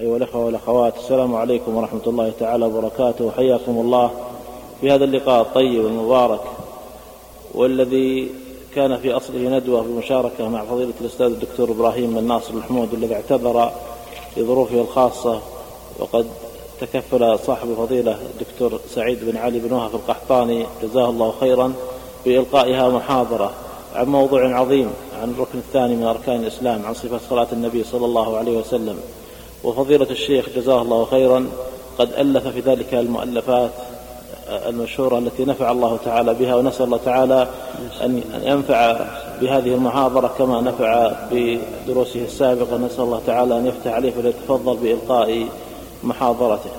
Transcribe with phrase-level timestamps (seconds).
[0.00, 3.30] أيها الأخوة والأخوات السلام عليكم ورحمة الله تعالى وبركاته.
[3.36, 4.10] حياكم الله
[4.80, 6.40] في هذا اللقاء الطيب المبارك
[7.54, 8.30] والذي
[8.74, 13.70] كان في أصله ندوة بمشاركة مع فضيلة الأستاذ الدكتور إبراهيم بن ناصر الحمود الذي اعتذر
[14.36, 15.40] لظروفه الخاصة
[15.98, 16.26] وقد
[16.80, 20.66] تكفل صاحب فضيلة الدكتور سعيد بن علي بن وهب القحطاني.
[20.82, 21.72] جزاه الله خيرا
[22.24, 23.50] بإلقائها محاضرة
[23.94, 24.90] عن موضوع عظيم
[25.22, 28.96] عن الركن الثاني من أركان الإسلام عن صفة صلاة النبي صلى الله عليه وسلم.
[29.64, 31.46] وفضيلة الشيخ جزاه الله خيرا.
[31.98, 33.70] قد ألف في ذلك المؤلفات
[34.48, 37.48] المشهورة التي نفع الله تعالى بها ونسأل الله تعالى
[38.02, 39.06] أن ينفع
[39.40, 42.76] بهذه المحاضرة كما نفع بدروسه السابقة.
[42.76, 45.48] نسأل الله تعالى أن يفتح عليه فليتفضل بإلقاء
[46.04, 46.70] محاضرته.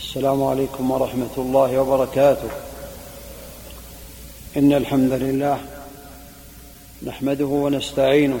[0.00, 2.48] السلام عليكم ورحمة الله وبركاته.
[4.56, 5.58] إن الحمد لله
[7.06, 8.40] نحمده ونستعينه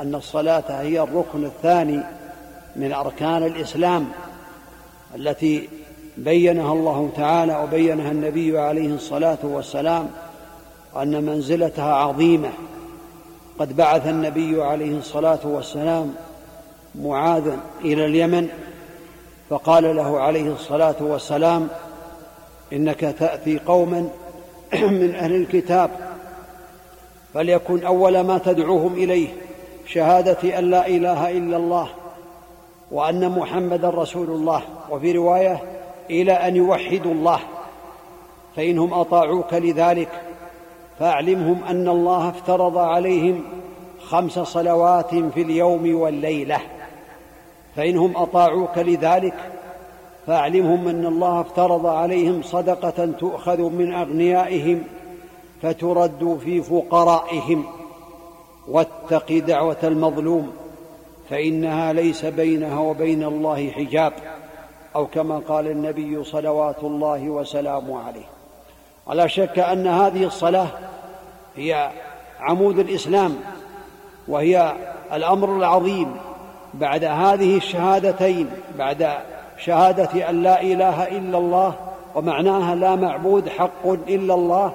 [0.00, 2.00] أن الصلاة هي الركن الثاني
[2.76, 4.08] من أركان الإسلام
[5.14, 5.68] التي
[6.16, 10.10] بينها الله تعالى وبينها النبي عليه الصلاة والسلام
[10.94, 12.50] وان منزلتها عظيمة.
[13.58, 16.14] قد بعث النبي عليه الصلاة والسلام
[16.94, 18.48] معاذا إلى اليمن
[19.50, 21.68] فقال له عليه الصلاة والسلام
[22.72, 24.08] إنك تأتي قوما
[25.00, 25.90] من أهل الكتاب
[27.34, 29.28] فليكن أول ما تدعوهم إليه.
[29.86, 31.88] شهادة أن لا إله إلا الله
[32.90, 34.62] وأن محمدا رسول الله.
[34.90, 35.62] وفي رواية
[36.10, 37.40] إلى أن يوحدوا الله
[38.56, 40.08] فانهم أطاعوك لذلك
[40.98, 43.44] فأعلمهم أن الله افترض عليهم
[44.00, 46.60] خمس صلوات في اليوم والليلة.
[47.76, 49.34] فانهم أطاعوك لذلك
[50.26, 54.82] فأعلمهم أن الله افترض عليهم صدقة تؤخذ من أغنيائهم
[55.62, 57.64] فترد في فقرائهم.
[58.68, 60.52] واتق دعوة المظلوم
[61.30, 64.12] فإنها ليس بينها وبين الله حجاب
[64.96, 68.26] أو كما قال النبي صلوات الله وسلامه عليه.
[69.06, 70.66] ولا شك أن هذه الصلاة
[71.56, 71.90] هي
[72.40, 73.36] عمود الإسلام
[74.28, 74.72] وهي
[75.12, 76.16] الأمر العظيم.
[76.74, 79.10] بعد هذه الشهادتين بعد
[79.58, 81.74] شهادة أن لا إله إلا الله
[82.14, 84.74] ومعناها لا معبود حق إلا الله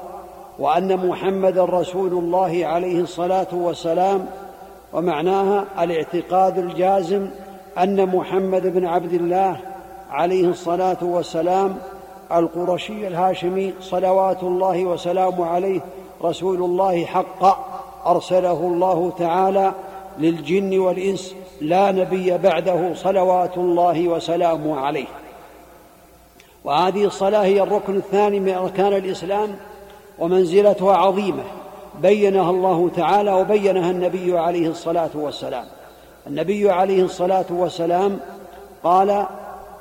[0.59, 4.25] وأن محمدا رسول الله عليه الصلاة والسلام
[4.93, 7.27] ومعناها الاعتقاد الجازم
[7.77, 9.57] أن محمد بن عبد الله
[10.11, 11.77] عليه الصلاة والسلام
[12.31, 15.81] القرشي الهاشمي صلوات الله وسلامه عليه
[16.23, 17.65] رسول الله حقا
[18.05, 19.73] أرسله الله تعالى
[20.19, 25.07] للجن والإنس لا نبي بعده صلوات الله وسلامه عليه.
[26.63, 29.55] وهذه الصلاة هي الركن الثاني من أركان الإسلام
[30.19, 31.43] ومنزلتها عظيمة
[32.01, 35.65] بينها الله تعالى وبينها النبي عليه الصلاة والسلام.
[36.27, 38.19] النبي عليه الصلاة والسلام
[38.83, 39.25] قال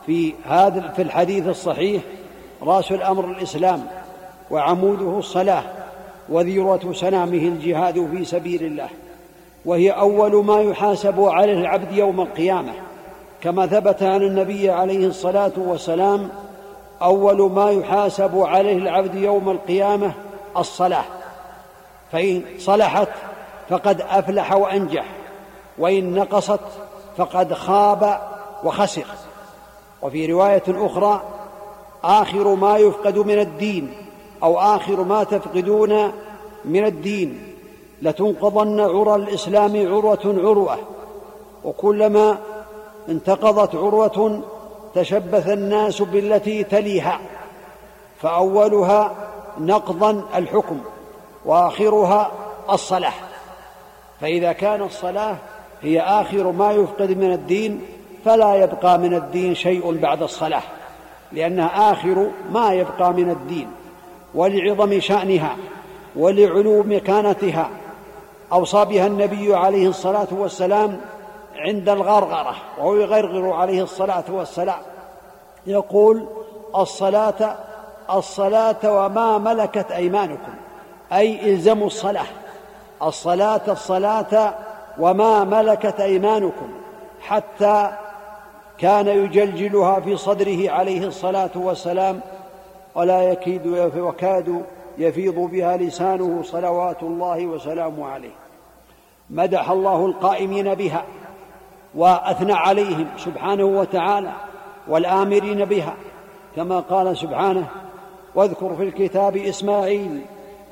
[0.07, 2.03] في هذا في الحديث الصحيح
[2.63, 3.87] رأس الأمر الإسلام
[4.51, 5.63] وعموده الصلاة
[6.29, 8.89] وذروة سنامه الجهاد في سبيل الله.
[9.65, 12.73] وهي أول ما يحاسب عليه العبد يوم القيامة.
[13.41, 16.29] كما ثبت عن النبي عليه الصلاة والسلام
[17.03, 20.13] أول ما يحاسب عليه العبد يوم القيامة
[20.57, 21.05] الصلاة.
[22.13, 23.09] فإن صلحت
[23.69, 25.05] فقد أفلح وأنجح
[25.79, 26.61] وإن نقصت
[27.17, 28.21] فقد خاب
[28.65, 29.07] وخسر.
[30.03, 31.23] وفي رواية أخرى
[32.05, 33.95] آخر ما يفقد من الدين
[34.43, 36.13] أو آخر ما تفقدون
[36.65, 37.55] من الدين
[38.03, 40.79] لتنقضن عرى الإسلام عروة عروة.
[41.65, 42.39] وكلما
[43.09, 44.43] انتقضت عروة
[44.95, 47.21] تشبث الناس بالتي تليها
[48.23, 49.28] فأولها
[49.61, 50.81] نقضا الحكم
[51.45, 52.31] وآخرها
[52.71, 53.13] الصلاه
[54.21, 55.37] فإذا كان الصلاه
[55.83, 57.83] هي آخر ما يفقد من الدين
[58.25, 60.63] فلا يبقى من الدين شيء بعد الصلاه
[61.33, 63.71] لأنها آخر ما يبقى من الدين
[64.35, 65.57] ولعظم شأنها
[66.17, 67.71] ولعلو مكانتها
[68.53, 71.01] اوصى بها النبي عليه الصلاة والسلام
[71.57, 74.79] عند الغرغرة وهو يغرغر عليه الصلاة والسلام
[75.67, 76.27] يقول
[76.77, 77.57] الصلاة
[78.11, 80.53] الصلاة وما ملكت أيمانكم
[81.13, 82.27] أي إلزموا الصلاة.
[83.03, 84.55] الصلاة الصلاة
[84.99, 86.69] وما ملكت أيمانكم
[87.21, 87.91] حتى
[88.79, 92.21] كان يجلجلها في صدره عليه الصلاة والسلام
[92.95, 93.67] ولا يكيد
[93.97, 94.65] وكاد
[94.99, 98.35] يفيض بها لسانه صلوات الله وسلامه عليه.
[99.31, 101.05] مدح الله القائمين بها
[101.95, 104.33] وأثنى عليهم سبحانه وتعالى
[104.89, 105.95] والآمرين بها
[106.57, 107.67] كما قال سبحانه
[108.35, 110.21] واذكر في الكتاب إسماعيل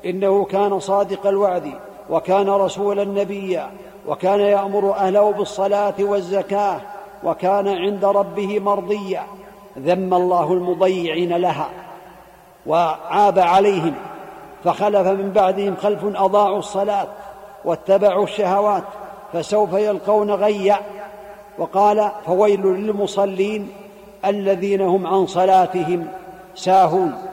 [0.05, 1.71] إنه كان صادق الوعد
[2.09, 3.71] وكان رسولا نبيا
[4.07, 6.81] وكان يأمر أهله بالصلاة والزكاة
[7.23, 9.23] وكان عند ربه مرضيا
[9.77, 11.69] ذم الله المضيعين لها
[12.65, 13.93] وعاب عليهم
[14.63, 17.07] فخلف من بعدهم خلف أضاعوا الصلاة
[17.65, 18.83] واتبعوا الشهوات
[19.33, 20.79] فسوف يلقون غيا
[21.57, 23.69] وقال فويل للمصلين
[24.25, 26.07] الذين هم عن صلاتهم
[26.55, 27.26] ساهون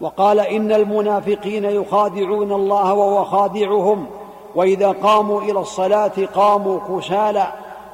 [0.00, 4.06] وقال إن المنافقين يخادعون الله وهو خادعهم
[4.54, 7.46] وإذا قاموا إلى الصلاة قاموا كسالى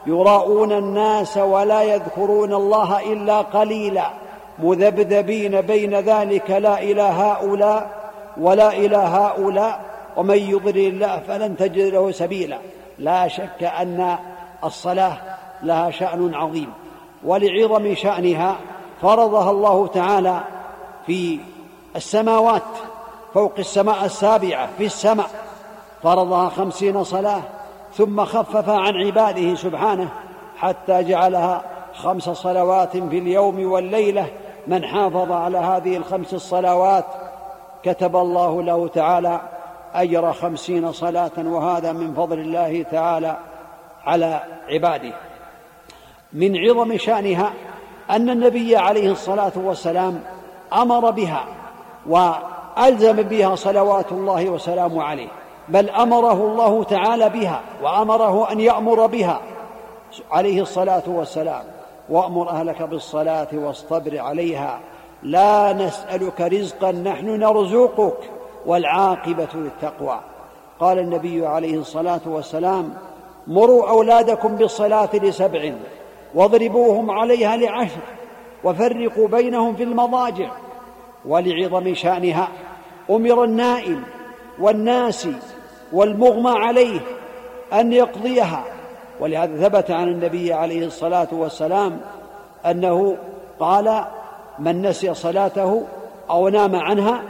[0.06, 4.10] يراءون الناس ولا يذكرون الله إلا قليلا
[4.58, 8.10] مذبذبين بين ذلك لا إلى هؤلاء
[8.40, 9.80] ولا إلى هؤلاء
[10.16, 12.58] ومن يضلل الله فلن تجد له سبيلا.
[12.98, 14.16] لا شك أن
[14.64, 15.16] الصلاة
[15.62, 16.72] لها شأن عظيم
[17.24, 18.56] ولعظم شأنها
[19.02, 20.40] فرضها الله تعالى
[21.06, 21.38] في
[21.96, 22.62] السماوات
[23.34, 25.30] فوق السماء السابعة في السماء
[26.02, 27.42] فرضها خمسين صلاة
[27.94, 30.08] ثم خفف عن عباده سبحانه
[30.56, 31.62] حتى جعلها
[31.94, 34.26] خمس صلوات في اليوم والليلة.
[34.66, 37.04] من حافظ على هذه الخمس الصلوات
[37.82, 39.40] كتب الله له تعالى
[39.94, 43.36] أجر خمسين صلاة وهذا من فضل الله تعالى
[44.04, 45.12] على عباده.
[46.32, 47.52] من عظم شأنها
[48.10, 50.22] أن النبي عليه الصلاة والسلام
[50.72, 51.44] أمر بها
[52.06, 55.28] وألزم بها صلوات الله وسلامه عليه
[55.68, 59.40] بل أمره الله تعالى بها وأمره أن يأمر بها
[60.30, 61.64] عليه الصلاة والسلام.
[62.08, 64.80] وأمر أهلك بالصلاة واصطبر عليها.
[65.22, 68.18] لا نسألك رزقا نحن نرزقك
[68.66, 70.20] والعاقبة للتقوى.
[70.80, 72.94] قال النبي عليه الصلاة والسلام
[73.46, 75.72] مروا أولادكم بالصلاة لسبع
[76.34, 78.00] واضربوهم عليها لعشر
[78.64, 80.50] وفرقوا بينهم في المضاجع
[81.24, 82.48] ولعظم شأنها.
[83.10, 84.02] أمر النائم
[84.58, 85.28] والناس
[85.92, 87.00] والمغمى عليه
[87.72, 88.64] أن يقضيها.
[89.20, 92.00] ولهذا ثبت عن النبي عليه الصلاة والسلام
[92.66, 93.16] أنه
[93.60, 94.04] قال
[94.58, 95.82] من نسي صلاته
[96.30, 97.22] أو نام عنها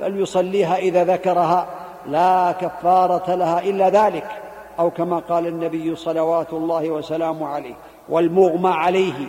[0.00, 1.66] فليصليها إذا ذكرها.
[2.06, 4.26] لا كفارة لها إلا ذلك.
[4.78, 7.74] أو كما قال النبي صلوات الله وسلامه عليه
[8.08, 9.26] والمغمى عليه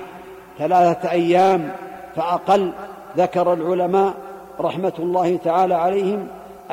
[0.57, 1.71] ثلاثة أيام
[2.15, 2.71] فأقل
[3.17, 4.13] ذكر العلماء
[4.59, 6.27] رحمة الله تعالى عليهم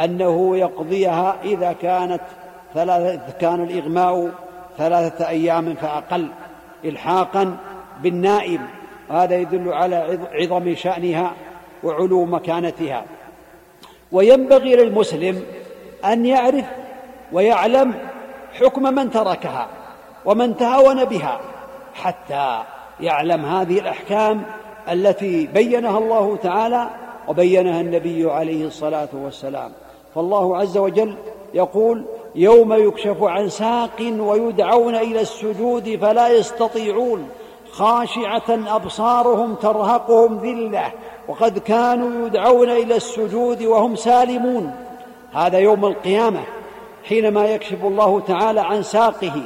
[0.04, 2.20] أنه يقضيها إذا كانت
[2.74, 4.30] ثلاثة كان الإغماء
[4.78, 6.28] ثلاثة أيام فأقل
[6.84, 7.56] الحاقا
[8.02, 8.66] بالنائم.
[9.10, 11.32] هذا يدل على عظم شأنها
[11.84, 13.04] وعلو مكانتها.
[14.12, 15.42] وينبغي للمسلم
[16.04, 16.64] أن يعرف
[17.32, 17.94] ويعلم
[18.60, 19.66] حكم من تركها
[20.24, 21.40] ومن تهاون بها
[21.94, 22.62] حتى
[23.00, 24.42] يعلم هذه الأحكام
[24.90, 26.88] التي بينها الله تعالى
[27.28, 29.72] وبينها النبي عليه الصلاة والسلام.
[30.14, 31.14] فالله عز وجل
[31.54, 32.04] يقول
[32.34, 37.28] يوم يكشف عن ساق ويدعون إلى السجود فلا يستطيعون
[37.70, 40.92] خاشعة أبصارهم ترهقهم ذلة
[41.28, 44.74] وقد كانوا يدعون إلى السجود وهم سالمون.
[45.32, 46.40] هذا يوم القيامة
[47.04, 49.42] حينما يكشف الله تعالى عن ساقه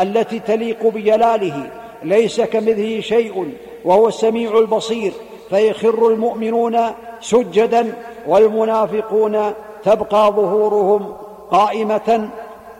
[0.00, 1.70] التي تليق بجلاله
[2.02, 3.52] ليس كمثله شيء.
[3.84, 5.12] وهو السميع البصير
[5.50, 6.78] فيخر المؤمنون
[7.20, 7.94] سجدا
[8.26, 9.52] والمنافقون
[9.84, 11.14] تبقى ظهورهم
[11.50, 12.30] قائمة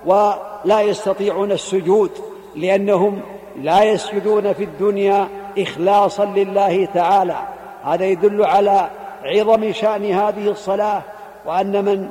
[0.06, 2.10] ولا يستطيعون السجود
[2.56, 3.20] لأنهم
[3.62, 5.28] لا يسجدون في الدنيا
[5.58, 7.36] اخلاصا لله تعالى.
[7.84, 8.90] هذا يدل على
[9.24, 11.02] عظم شأن هذه الصلاة
[11.46, 12.08] وأن من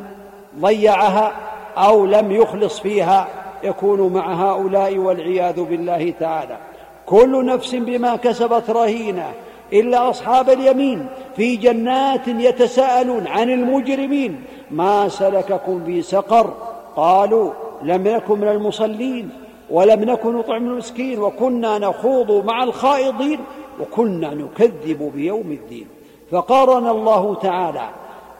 [0.59, 1.31] ضيعها
[1.77, 3.27] أو لم يخلص فيها
[3.63, 6.57] يكون مع هؤلاء والعياذ بالله تعالى.
[7.07, 9.31] كل نفس بما كسبت رهينة
[9.73, 14.43] إلا أصحاب اليمين في جنات يتساءلون عن المجرمين.
[14.71, 16.53] ما سلككم في سقر؟
[16.95, 17.51] قالوا
[17.83, 19.29] لم نكن من المصلين
[19.69, 23.39] ولم نكن نطعم المسكين وكنا نخوض مع الخائضين
[23.81, 25.87] وكنا نكذب بيوم الدين.
[26.31, 27.89] فقارن الله تعالى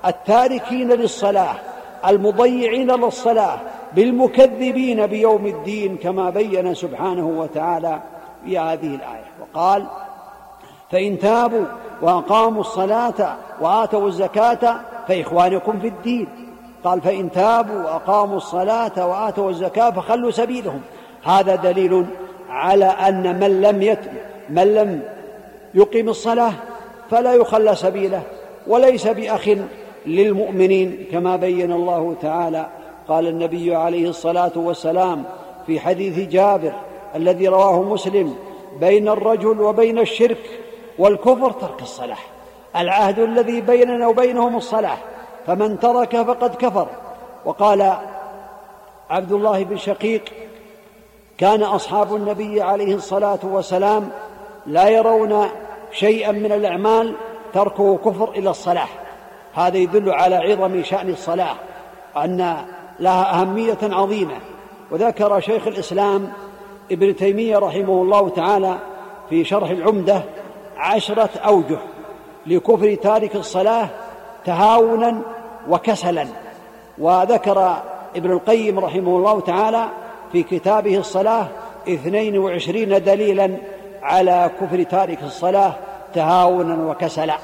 [0.05, 1.55] التاركين للصلاة
[2.07, 3.59] المضيعين للصلاة
[3.95, 7.99] بالمكذبين بيوم الدين كما بين سبحانه وتعالى
[8.47, 9.31] في هذه الآية.
[9.41, 9.85] وقال
[10.91, 11.65] فإن تابوا
[12.01, 16.27] وأقاموا الصلاة وآتوا الزكاة فإخوانكم في الدين.
[16.83, 20.81] قال فإن تابوا وأقاموا الصلاة وآتوا الزكاة فخلوا سبيلهم.
[21.23, 22.05] هذا دليل
[22.49, 23.99] على أن من لم يت
[24.49, 25.01] من لم
[25.73, 26.53] يقيم الصلاة
[27.11, 28.21] فلا يخلى سبيله
[28.67, 29.49] وليس بأخ
[30.05, 31.05] للمؤمنين.
[31.11, 32.65] كما بين الله تعالى
[33.07, 35.23] قال النبي عليه الصلاة والسلام
[35.67, 36.73] في حديث جابر
[37.15, 38.35] الذي رواه مسلم
[38.79, 40.59] بين الرجل وبين الشرك
[40.97, 42.17] والكفر ترك الصلاة
[42.75, 44.97] العهد الذي بيننا وبينهم الصلاة
[45.47, 46.87] فمن ترك فقد كفر.
[47.45, 47.93] وقال
[49.09, 50.21] عبد الله بن شقيق
[51.37, 54.09] كان أصحاب النبي عليه الصلاة والسلام
[54.65, 55.47] لا يرون
[55.91, 57.15] شيئا من الأعمال
[57.53, 58.87] تركه كفر إلى الصلاة
[59.53, 61.55] هذا يدل على عظم شأن الصلاة
[62.17, 62.57] أن
[62.99, 64.35] لها أهمية عظيمة.
[64.91, 66.33] وذكر شيخ الإسلام
[66.91, 68.77] ابن تيمية رحمه الله تعالى
[69.29, 70.21] في شرح العمدة
[70.77, 71.77] عشرة أوجه
[72.45, 73.89] لكفر تارك الصلاة
[74.45, 75.21] تهاونا
[75.69, 76.27] وكسلا.
[76.97, 77.75] وذكر
[78.15, 79.85] ابن القيم رحمه الله تعالى
[80.31, 81.47] في كتابه الصلاة
[81.89, 83.57] اثنين وعشرين دليلا
[84.01, 85.73] على كفر تارك الصلاة
[86.13, 87.37] تهاونا وكسلا.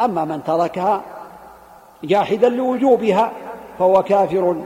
[0.00, 1.02] أما من تركها
[2.04, 3.32] جاحدا لوجوبها
[3.78, 4.56] فهو كافر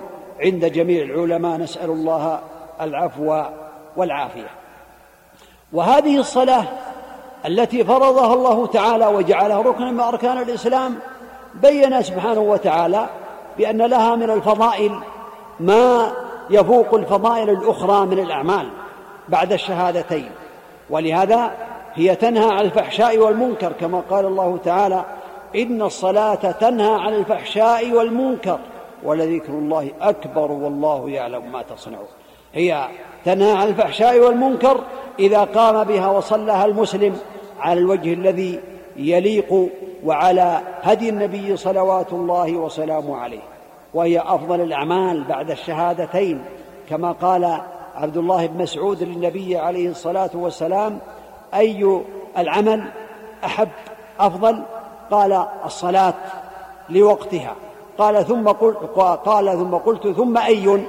[0.41, 1.59] عند جميع العلماء.
[1.59, 2.41] نسأل الله
[2.81, 3.43] العفو
[3.97, 4.51] والعافية.
[5.73, 6.65] وهذه الصلاة
[7.47, 10.99] التي فرضها الله تعالى وجعلها ركنا من أركان الإسلام
[11.55, 13.07] بين سبحانه وتعالى
[13.59, 15.01] بأن لها من الفضائل
[15.61, 16.13] ما
[16.51, 18.71] يفوق الفضائل الأخرى من الأعمال
[19.29, 20.31] بعد الشهادتين.
[20.91, 21.51] ولهذا
[21.95, 25.05] هي تنهى عن الفحشاء والمنكر كما قال الله تعالى
[25.57, 28.59] إن الصلاة تنهى عن الفحشاء والمنكر
[29.03, 32.09] ولذكر الله أكبر والله يعلم ما تصنعون.
[32.55, 32.89] هي
[33.25, 34.81] تنهى عن الفحشاء والمنكر
[35.19, 37.19] إذا قام بها وصلها المسلم
[37.61, 38.61] على الوجه الذي
[38.97, 39.69] يليق
[40.05, 43.41] وعلى هدي النبي صلوات الله وسلامه عليه.
[43.95, 46.45] وهي أفضل الأعمال بعد الشهادتين
[46.91, 47.61] كما قال
[47.95, 50.99] عبد الله بن مسعود للنبي عليه الصلاة والسلام
[51.55, 52.01] أي
[52.39, 52.85] العمل
[53.45, 53.69] أحب
[54.21, 54.63] أفضل؟
[55.11, 56.15] قال الصلاة
[56.89, 57.55] لوقتها.
[57.99, 58.77] قال ثم قلت
[59.27, 60.85] قال ثم قلت ثم أي؟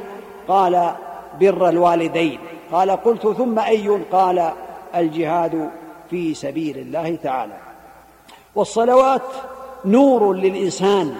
[0.47, 0.91] قال
[1.39, 2.39] بر الوالدين.
[2.71, 4.51] قال قلت ثم أي قال
[4.95, 5.69] الجهاد
[6.09, 7.53] في سبيل الله تعالى.
[8.55, 9.21] والصلوات
[9.85, 11.15] نور للإنسان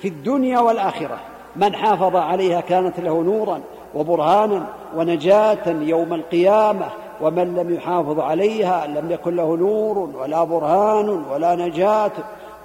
[0.00, 1.18] في الدنيا والآخرة.
[1.56, 3.60] من حافظ عليها كانت له نورا
[3.94, 6.86] وبرهانا ونجاة يوم القيامة.
[7.20, 12.12] ومن لم يحافظ عليها لم يكن له نور ولا برهان ولا نجاة.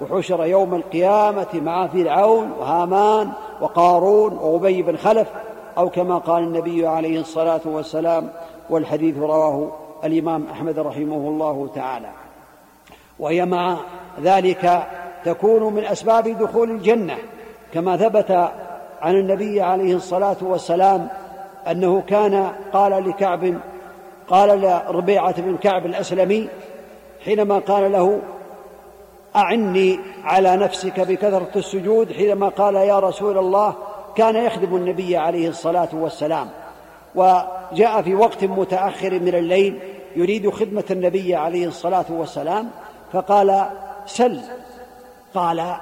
[0.00, 5.28] وحشر يوم القيامة مع فرعون وهامان وقارون وأبي بن خلف.
[5.78, 8.30] أو كما قال النبي عليه الصلاة والسلام
[8.70, 9.72] والحديث رواه
[10.04, 12.10] الإمام أحمد رحمه الله تعالى.
[13.18, 13.76] وهي مع
[14.22, 14.86] ذلك
[15.24, 17.16] تكون من أسباب دخول الجنة
[17.74, 18.30] كما ثبت
[19.02, 21.08] عن النبي عليه الصلاة والسلام
[21.70, 23.54] أنه كان قال لكعب
[24.28, 26.48] قال لربيعة بن كعب الأسلمي
[27.24, 28.20] حينما قال له
[29.36, 33.74] أعني على نفسك بكثرة السجود حينما قال يا رسول الله
[34.16, 36.50] كان يخدم النبي عليه الصلاة والسلام
[37.14, 39.78] وجاء في وقت متأخر من الليل
[40.16, 42.70] يريد خدمة النبي عليه الصلاة والسلام
[43.12, 43.70] فقال
[44.06, 44.40] سل
[45.34, 45.76] قال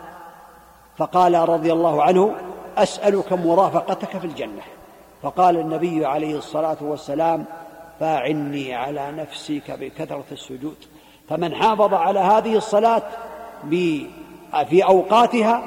[0.96, 2.34] فقال رضي الله عنه
[2.78, 4.62] أسألك مرافقتك في الجنة.
[5.22, 7.44] فقال النبي عليه الصلاة والسلام
[8.00, 10.76] فاعني على نفسك بكثرة السجود.
[11.28, 13.02] فمن حافظ على هذه الصلاة
[14.68, 15.62] في أوقاتها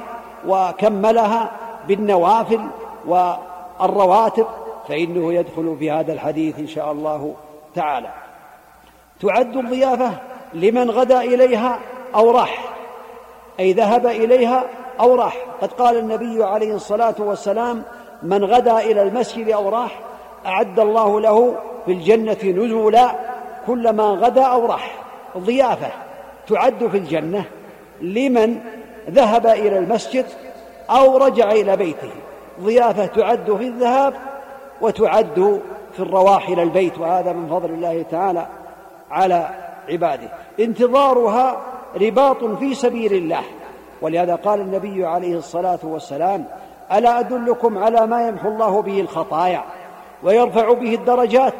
[0.46, 1.50] وكملها
[1.88, 2.60] بالنوافل
[3.06, 4.46] والرواتب
[4.88, 7.34] فإنه يدخل في هذا الحديث إن شاء الله
[7.74, 8.08] تعالى.
[9.20, 10.12] تعد الضيافة
[10.54, 11.78] لمن غدا إليها
[12.14, 12.74] أو راح.
[13.60, 14.64] أي ذهب إليها
[15.00, 15.36] أو راح.
[15.62, 17.82] قد قال النبي عليه الصلاة والسلام
[18.22, 20.00] من غدا إلى المسجد أو راح
[20.46, 23.14] أعد الله له في الجنة نزولا
[23.66, 24.98] كلما غدا أو راح.
[25.38, 25.88] ضيافة
[26.48, 27.44] تعد في الجنة
[28.00, 28.60] لمن
[29.10, 30.26] ذهب إلى المسجد
[30.90, 32.10] أو رجع إلى بيته.
[32.60, 34.14] ضيافة تعد في الذهاب
[34.80, 35.60] وتعد
[35.92, 38.46] في الرواح إلى البيت وهذا من فضل الله تعالى
[39.10, 39.48] على
[39.88, 40.28] عباده.
[40.60, 41.56] انتظارها
[41.96, 43.42] رباط في سبيل الله.
[44.02, 46.44] ولهذا قال النبي عليه الصلاة والسلام
[46.92, 49.64] ألا أدلكم على ما يمحو الله به الخطايا
[50.22, 51.54] ويرفع به الدرجات؟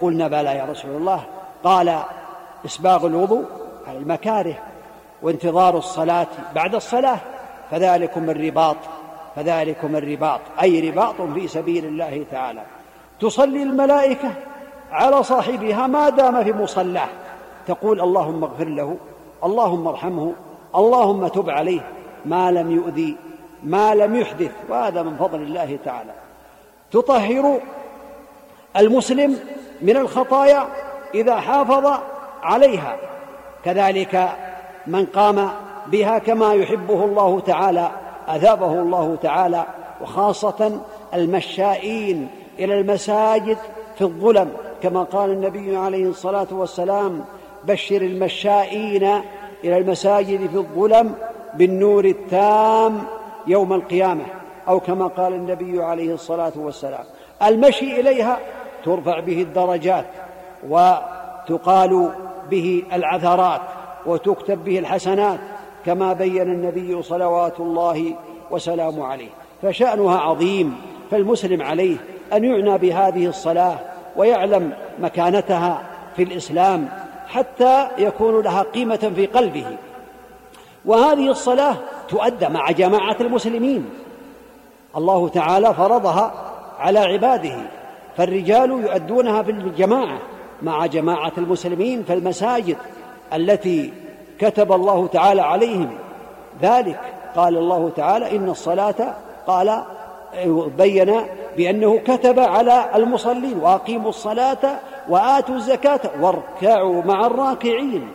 [0.00, 1.24] قلنا بلى يا رسول الله.
[1.64, 1.98] قال
[2.66, 3.44] إسباغ الوضوء
[3.88, 4.54] على المكاره
[5.22, 7.18] وانتظار الصلاة بعد الصلاة.
[7.70, 8.76] فذلكم الرباط
[9.36, 12.62] فذلكم الرباط أي رباط في سبيل الله تعالى.
[13.20, 14.32] تصلي الملائكة
[14.92, 17.08] على صاحبها ما دام في مصلاه
[17.66, 18.96] تقول اللهم اغفر له
[19.44, 20.32] اللهم ارحمه
[20.76, 21.80] اللهم تب عليه
[22.24, 23.16] ما لم يؤذي
[23.62, 26.12] ما لم يحدث وهذا من فضل الله تعالى.
[26.92, 27.60] تطهر
[28.76, 29.38] المسلم
[29.82, 30.66] من الخطايا
[31.14, 32.00] إذا حافظ
[32.42, 32.96] عليها.
[33.64, 34.28] كذلك
[34.86, 35.50] من قام
[35.88, 37.90] بها كما يحبه الله تعالى
[38.28, 39.66] أثابه الله تعالى
[40.00, 40.80] وخاصة
[41.14, 42.28] المشائين
[42.58, 43.58] إلى المساجد
[43.98, 44.52] في الظلم.
[44.82, 47.24] كما قال النبي عليه الصلاة والسلام
[47.64, 49.02] بشر المشائين
[49.64, 51.14] إلى المساجد في الظلم
[51.54, 52.98] بالنور التام
[53.46, 54.24] يوم القيامة.
[54.68, 57.04] أو كما قال النبي عليه الصلاة والسلام
[57.42, 58.38] المشي إليها
[58.84, 60.06] ترفع به الدرجات
[60.68, 62.10] وتقال
[62.50, 63.60] به العثرات
[64.06, 65.38] وتكتب به الحسنات
[65.86, 68.14] كما بين النبي صلوات الله
[68.50, 69.28] وسلامه عليه.
[69.62, 70.76] فشأنها عظيم
[71.10, 71.96] فالمسلم عليه
[72.32, 73.78] أن يعنى بهذه الصلاة
[74.16, 75.82] ويعلم مكانتها
[76.16, 76.88] في الإسلام
[77.28, 79.76] حتى يكون لها قيمة في قلبه.
[80.84, 81.76] وهذه الصلاة
[82.08, 83.90] تؤدى مع جماعة المسلمين.
[84.96, 87.56] الله تعالى فرضها على عباده
[88.16, 90.18] فالرجال يؤدونها في الجماعة
[90.62, 92.76] مع جماعة المسلمين في المساجد
[93.34, 93.92] التي
[94.40, 95.90] كتب الله تعالى عليهم
[96.62, 97.00] ذلك.
[97.36, 99.14] قال الله تعالى إن الصلاة
[99.46, 99.82] قال
[100.78, 101.20] بين
[101.56, 104.78] بأنه كتب على المصلين وأقيموا الصلاة
[105.08, 108.08] وآتوا الزكاة واركعوا مع الراكعين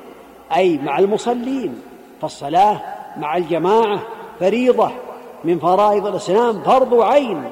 [0.56, 1.82] أي مع المصلين.
[2.22, 2.82] فالصلاة
[3.18, 4.00] مع الجماعة
[4.40, 4.92] فريضة
[5.44, 7.44] من فرائض الإسلام فرض عين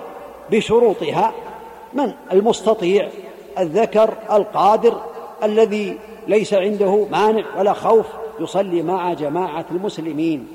[0.52, 1.32] بشروطها.
[1.94, 3.10] من المستطيع؟
[3.60, 5.02] الذكر القادر
[5.44, 5.98] الذي
[6.28, 8.06] ليس عنده مانع ولا خوف
[8.41, 10.48] يصلي مع جماعة المسلمين.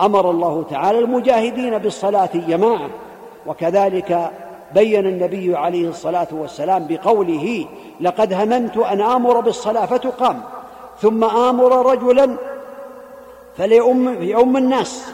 [0.00, 2.90] أمر الله تعالى المجاهدين بالصلاة جماعة.
[3.46, 4.30] وكذلك
[4.74, 7.66] بين النبي عليه الصلاة والسلام بقوله
[8.00, 10.42] لقد هممت أن آمر بالصلاة فتقام.
[11.00, 12.36] ثم آمر رجلا
[13.56, 15.12] فليؤم يؤم الناس.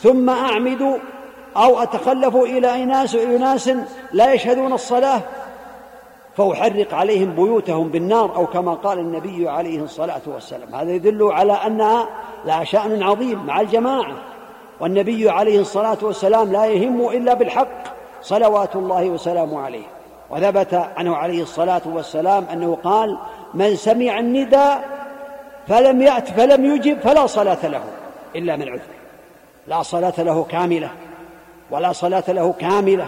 [0.00, 1.00] ثم أعمد
[1.56, 3.70] أو أتخلف إلى اناس إناس
[4.12, 5.20] لا يشهدون الصلاة
[6.38, 10.74] فأحرق عليهم بيوتهم بالنار أو كما قال النبي عليه الصلاة والسلام.
[10.74, 12.08] هذا يدل على انها
[12.44, 14.16] لها شأن عظيم مع الجماعة.
[14.80, 17.82] والنبي عليه الصلاة والسلام لا يهم إلا بالحق
[18.22, 19.86] صلوات الله وسلامه عليه.
[20.30, 23.18] وثبت عنه عليه الصلاة والسلام أنه قال
[23.54, 24.84] من سمع النداء
[25.68, 27.82] فلم يأت فلم يجب فلا صلاة له
[28.36, 28.80] إلا من عذر.
[29.66, 30.90] لا صلاة له كاملة
[31.70, 33.06] ولا صلاة له كاملة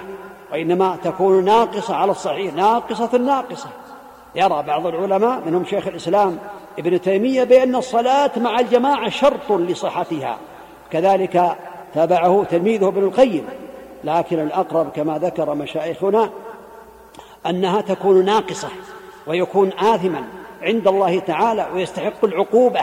[0.52, 3.68] وإنما تكون ناقصة على الصحيح ناقصة الناقصه
[4.34, 6.38] يرى بعض العلماء منهم شيخ الإسلام
[6.78, 10.38] ابن تيمية بأن الصلاة مع الجماعة شرط لصحتها.
[10.90, 11.56] كذلك
[11.94, 13.46] تابعه تلميذه ابن القيم.
[14.04, 16.30] لكن الأقرب كما ذكر مشايخنا
[17.46, 18.68] أنها تكون ناقصة
[19.26, 20.24] ويكون آثما
[20.62, 22.80] عند الله تعالى ويستحق العقوبة.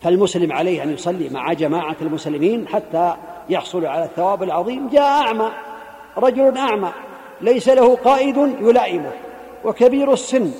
[0.00, 3.14] فالمسلم عليه أن يصلي مع جماعة المسلمين حتى
[3.48, 5.50] يحصل على الثواب العظيم جاء أعمى
[6.16, 6.92] رجل أعمى
[7.40, 9.10] ليس له قائد يلائمه
[9.64, 10.50] وكبير السن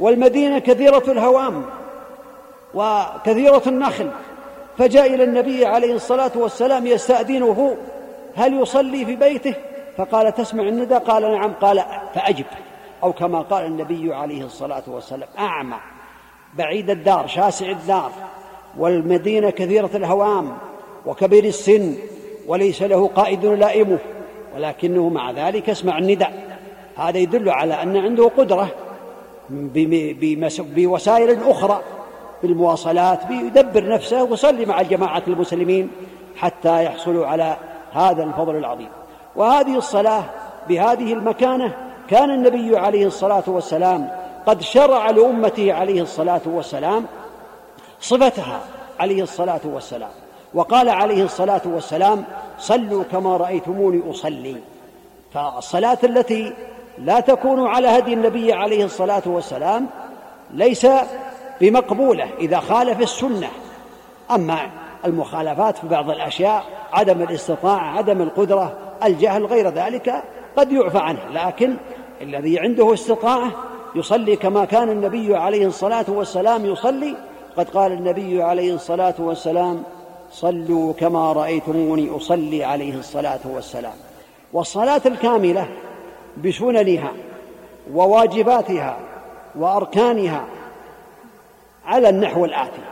[0.00, 1.64] والمدينة كثيرة الهوام
[2.74, 4.10] وكثيرة النخل
[4.78, 7.76] فجاء إلى النبي عليه الصلاة والسلام يستأذنه
[8.36, 9.54] هل يصلي في بيته؟
[9.96, 11.52] فقال تسمع الندى؟ قال نعم.
[11.52, 12.44] قال فأجب.
[13.02, 15.76] أو كما قال النبي عليه الصلاة والسلام أعمى
[16.54, 18.10] بعيد الدار شاسع الدار
[18.78, 20.56] والمدينة كثيرة الهوام.
[21.06, 21.94] وكبير السن
[22.46, 23.98] وليس له قائد لائمه
[24.56, 26.58] ولكنه مع ذلك يسمع النداء.
[26.96, 28.68] هذا يدل على أن عنده قدرة
[30.76, 31.82] بوسائل أخرى
[32.42, 35.90] بالمواصلات بيدبر نفسه ويصلي مع جماعة المسلمين
[36.36, 37.56] حتى يحصلوا على
[37.92, 38.88] هذا الفضل العظيم.
[39.36, 40.24] وهذه الصلاة
[40.68, 41.76] بهذه المكانة
[42.08, 44.10] كان النبي عليه الصلاة والسلام
[44.46, 47.06] قد شرع لأمته عليه الصلاة والسلام
[48.00, 48.60] صفتها
[49.00, 50.10] عليه الصلاة والسلام.
[50.54, 52.24] وقال عليه الصلاة والسلام
[52.58, 54.56] صلوا كما رأيتموني أصلي.
[55.34, 56.52] فالصلاة التي
[56.98, 59.86] لا تكون على هدي النبي عليه الصلاة والسلام
[60.50, 60.86] ليس
[61.60, 63.48] بمقبولة إذا خالف السنة.
[64.30, 64.58] أما
[65.04, 68.72] المخالفات في بعض الأشياء عدم الاستطاعة عدم القدرة
[69.04, 70.22] الجهل غير ذلك
[70.56, 71.20] قد يعفى عنه.
[71.32, 71.76] لكن
[72.22, 73.50] الذي عنده استطاعة
[73.94, 77.16] يصلي كما كان النبي عليه الصلاة والسلام يصلي.
[77.56, 79.82] قد قال النبي عليه الصلاة والسلام
[80.32, 83.94] صلوا كما رأيتموني أصلي عليه الصلاة والسلام.
[84.52, 85.68] والصلاة الكاملة
[86.44, 87.12] بسننها
[87.92, 88.98] وواجباتها
[89.54, 90.44] وأركانها
[91.86, 92.82] على النحو الآتي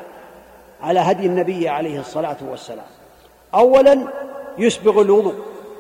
[0.82, 2.86] على هدي النبي عليه الصلاة والسلام.
[3.54, 4.08] أولا
[4.58, 5.34] يسبغ الوضوء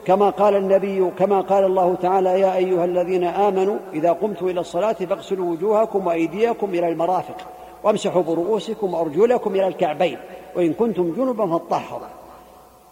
[0.06, 4.92] كما قال النبي كما قال الله تعالى يا أيها الذين آمنوا إذا قمتم إلى الصلاة
[4.92, 7.36] فاغسلوا وجوهكم وأيديكم إلى المرافق
[7.82, 10.18] وامسحوا برؤوسكم وأرجلكم إلى الكعبين
[10.56, 12.06] وإن كنتم جنبا فاطهروا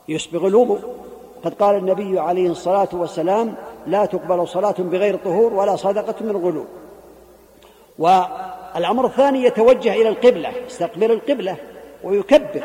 [0.08, 0.80] يسبغ الوضوء.
[1.44, 3.54] قد قال النبي عليه الصلاة والسلام
[3.86, 6.64] لا تقبل صلاة بغير طهور ولا صدقة من غلو.
[7.98, 11.56] والأمر الثاني يتوجه إلى القبلة يستقبل القبلة
[12.04, 12.62] ويكبر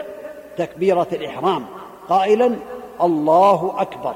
[0.57, 1.65] تكبيرة الإحرام.
[2.09, 2.55] قائلا
[3.01, 4.15] الله أكبر.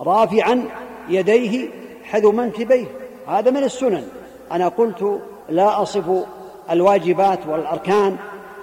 [0.00, 0.64] رافعا
[1.08, 1.68] يديه
[2.04, 2.86] حذو منكبيه.
[3.26, 4.08] هذا من السنن.
[4.52, 6.04] أنا قلت لا أصف
[6.70, 8.16] الواجبات والأركان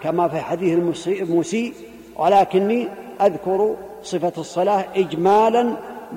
[0.03, 1.73] كما في حديث المسيء
[2.15, 2.87] ولكني
[3.21, 5.73] أذكر صفة الصلاة إجمالا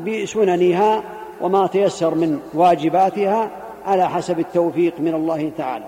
[0.07, 1.03] بسننها
[1.41, 3.51] وما تيسر من واجباتها
[3.85, 5.85] على حسب التوفيق من الله تعالى.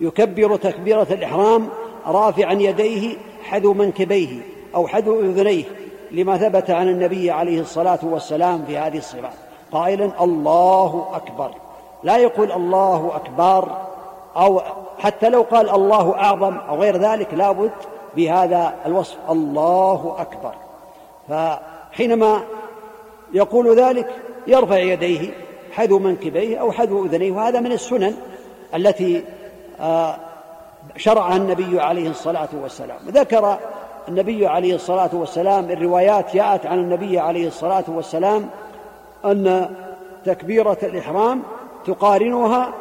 [0.00, 1.68] يكبر تكبيرة الإحرام
[2.06, 4.40] رافعا يديه حذو منكبيه
[4.74, 5.64] أو حذو أذنيه
[6.10, 9.32] لما ثبت عن النبي عليه الصلاة والسلام في هذه الصفات.
[9.72, 11.50] قائلا الله أكبر.
[12.02, 13.93] لا يقول الله أكبر.
[14.36, 14.62] أو
[14.98, 17.70] حتى لو قال الله أعظم أو غير ذلك لابد
[18.16, 20.52] بهذا الوصف الله أكبر.
[21.28, 22.42] فحينما
[23.32, 24.10] يقول ذلك
[24.46, 25.30] يرفع يديه
[25.72, 28.14] حذو منكبيه أو حذو أذنيه وهذا من السنن
[28.74, 29.24] التي
[29.80, 30.16] آه،
[30.96, 32.98] شرعها النبي عليه الصلاة والسلام.
[33.06, 33.58] ذكر
[34.08, 38.48] النبي عليه الصلاة والسلام الروايات جاءت عن النبي عليه الصلاة والسلام
[39.24, 39.74] أن
[40.24, 41.42] تكبيرة الإحرام
[41.86, 42.72] تقارنها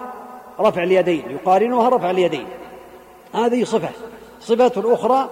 [0.59, 2.45] رفع اليدين يقارنها رفع اليدين.
[3.33, 3.89] هذه صفة.
[4.39, 5.29] صفة أخرى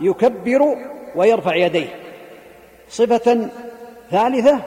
[0.00, 0.76] يكبر
[1.16, 1.96] ويرفع يديه.
[2.88, 3.48] صفة
[4.10, 4.60] ثالثة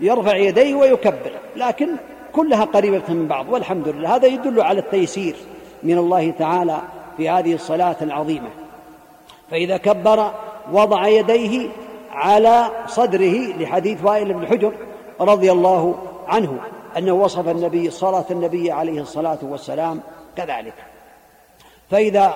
[0.00, 1.32] يرفع يديه ويكبر.
[1.56, 1.88] لكن
[2.32, 4.16] كلها قريبة من بعض والحمد لله.
[4.16, 5.36] هذا يدل على التيسير
[5.82, 6.78] من الله تعالى
[7.16, 8.48] في هذه الصلاة العظيمة.
[9.50, 10.30] فإذا كبر
[10.72, 11.68] وضع يديه
[12.10, 14.72] على صدره لحديث وائل بن حجر
[15.20, 15.94] رضي الله
[16.28, 16.58] عنه.
[16.98, 20.00] أنه وصف النبي صلاة النبي عليه الصلاة والسلام
[20.36, 20.74] كذلك.
[21.90, 22.34] فإذا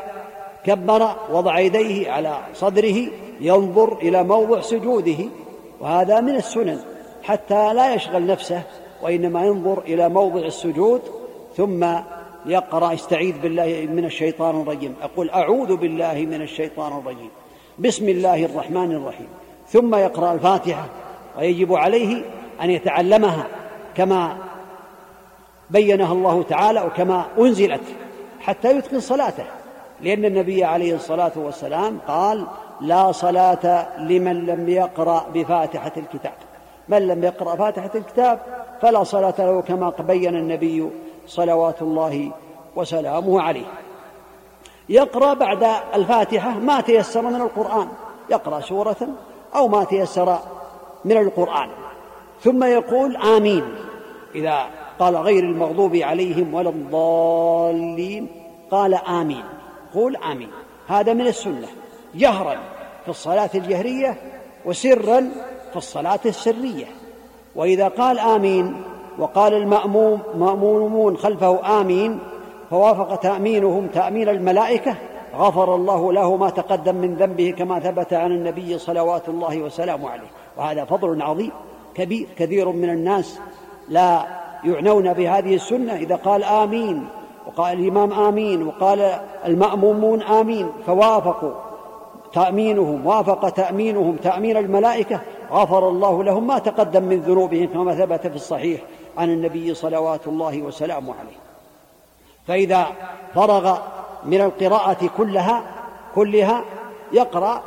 [0.65, 2.97] كبر وضع يديه على صدره
[3.41, 5.25] ينظر إلى موضع سجوده
[5.81, 6.81] وهذا من السنن
[7.23, 8.63] حتى لا يشغل نفسه
[9.03, 11.01] وإنما ينظر إلى موضع السجود
[11.57, 11.87] ثم
[12.47, 17.31] يقرأ استعيذ بالله من الشيطان الرجيم أقول أعوذ بالله من الشيطان الرجيم
[17.79, 19.29] بسم الله الرحمن الرحيم
[19.69, 20.87] ثم يقرأ الفاتحة
[21.39, 22.23] ويجب عليه
[22.63, 23.47] أن يتعلمها.
[23.99, 24.37] كما
[25.71, 27.81] بينها الله تعالى وكما أنزلت
[28.41, 29.45] حتى يتقن صلاته.
[30.01, 32.47] لأن النبي عليه الصلاة والسلام قال
[32.81, 36.33] لا صلاة لمن لم يقرأ بفاتحة الكتاب.
[36.89, 38.41] من لم يقرأ فاتحة الكتاب
[38.83, 40.91] فلا صلاة له كما بين النبي
[41.27, 42.31] صلوات الله
[42.77, 43.67] وسلامه عليه.
[44.89, 47.89] يقرأ بعد الفاتحة ما تيسر من القرآن.
[48.31, 49.09] يقرأ سورة
[49.55, 50.39] أو ما تيسر
[51.05, 51.69] من القرآن.
[52.43, 53.65] ثم يقول آمين.
[54.35, 54.67] إذا
[54.99, 58.27] قال غير المغضوب عليهم ولا الضالين
[58.71, 59.45] قال آمين.
[59.95, 60.49] قول آمين.
[60.89, 61.69] هذا من السنة.
[62.15, 62.57] جهرا
[63.05, 64.17] في الصلاة الجهرية
[64.65, 65.21] وسرا
[65.71, 66.87] في الصلاة السرية.
[67.57, 68.83] وإذا قال آمين
[69.19, 72.19] وقال المأموم مأمومون خلفه آمين
[72.71, 74.95] فوافق تأمينهم تأمين الملائكة
[75.37, 80.29] غفر الله له ما تقدم من ذنبه كما ثبت عن النبي صلوات الله وسلامه عليه.
[80.57, 81.51] وهذا فضل عظيم
[81.95, 83.41] كبير كثير من الناس
[83.89, 84.27] لا
[84.65, 87.09] يعنون بهذه السنة إذا قال آمين
[87.47, 91.53] وقال الإمام آمين وقال المأمومون آمين فوافقوا
[92.33, 95.21] تأمينهم وافق تأمينهم تأمين الملائكة
[95.51, 98.81] غفر الله لهم ما تقدم من ذنوبهم كما ثبت في الصحيح
[99.19, 101.37] عن النبي صلوات الله وسلامه عليه.
[102.47, 102.87] فإذا
[103.35, 103.79] فرغ
[104.25, 105.63] من القراءة كلها
[106.15, 106.65] كلها
[107.13, 107.63] يقرأ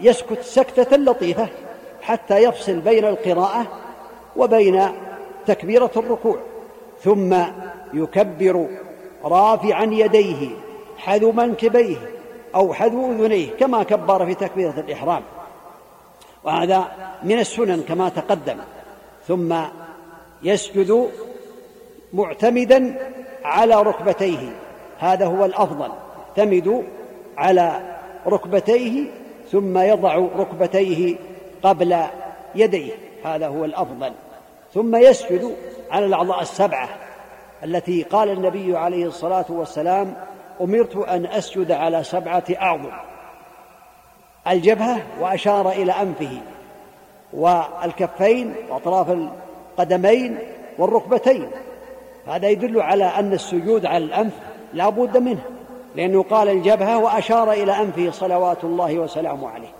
[0.00, 1.48] يسكت سكتة لطيفة
[2.02, 3.66] حتى يفصل بين القراءة
[4.36, 4.88] وبين
[5.48, 6.38] تكبيرة الركوع
[7.02, 7.36] ثم
[7.94, 8.66] يكبر
[9.24, 10.48] رافعا يديه
[10.96, 11.96] حذو منكبيه
[12.54, 15.22] أو حذو أذنيه كما كبر في تكبيرة الإحرام.
[16.44, 16.88] وهذا
[17.22, 18.58] من السنن كما تقدم.
[19.28, 19.54] ثم
[20.42, 21.08] يسجد
[22.12, 23.10] معتمدا
[23.44, 24.56] على ركبتيه
[24.98, 25.90] هذا هو الأفضل.
[26.38, 26.84] يعتمد
[27.36, 29.10] على ركبتيه
[29.52, 31.16] ثم يضع ركبتيه
[31.62, 31.96] قبل
[32.54, 32.92] يديه
[33.24, 34.12] هذا هو الأفضل.
[34.74, 35.56] ثم يسجد
[35.90, 36.88] على الأعضاء السبعة
[37.64, 40.14] التي قال النبي عليه الصلاة والسلام
[40.60, 42.90] أمرت أن أسجد على سبعة أعظم.
[44.48, 46.40] الجبهة وأشار إلى أنفه
[47.32, 50.38] والكفين وأطراف القدمين
[50.78, 51.50] والركبتين.
[52.26, 54.32] هذا يدل على أن السجود على الأنف
[54.74, 55.42] لا بد منه
[55.96, 59.72] لأنه قال الجبهة وأشار إلى أنفه صلوات الله وسلامه عليه.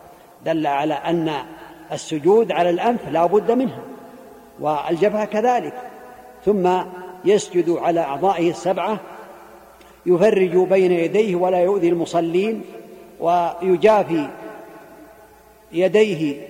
[0.45, 1.33] دل على أن
[1.93, 3.79] السجود على الأنف لا بد منه.
[4.61, 5.75] والجبهة كذلك.
[6.45, 6.69] ثم
[7.25, 9.01] يسجد على أعضائه السبعة
[10.07, 12.65] يفرج بين يديه ولا يؤذي المصلين
[13.21, 14.29] ويجافي
[15.73, 16.49] يديه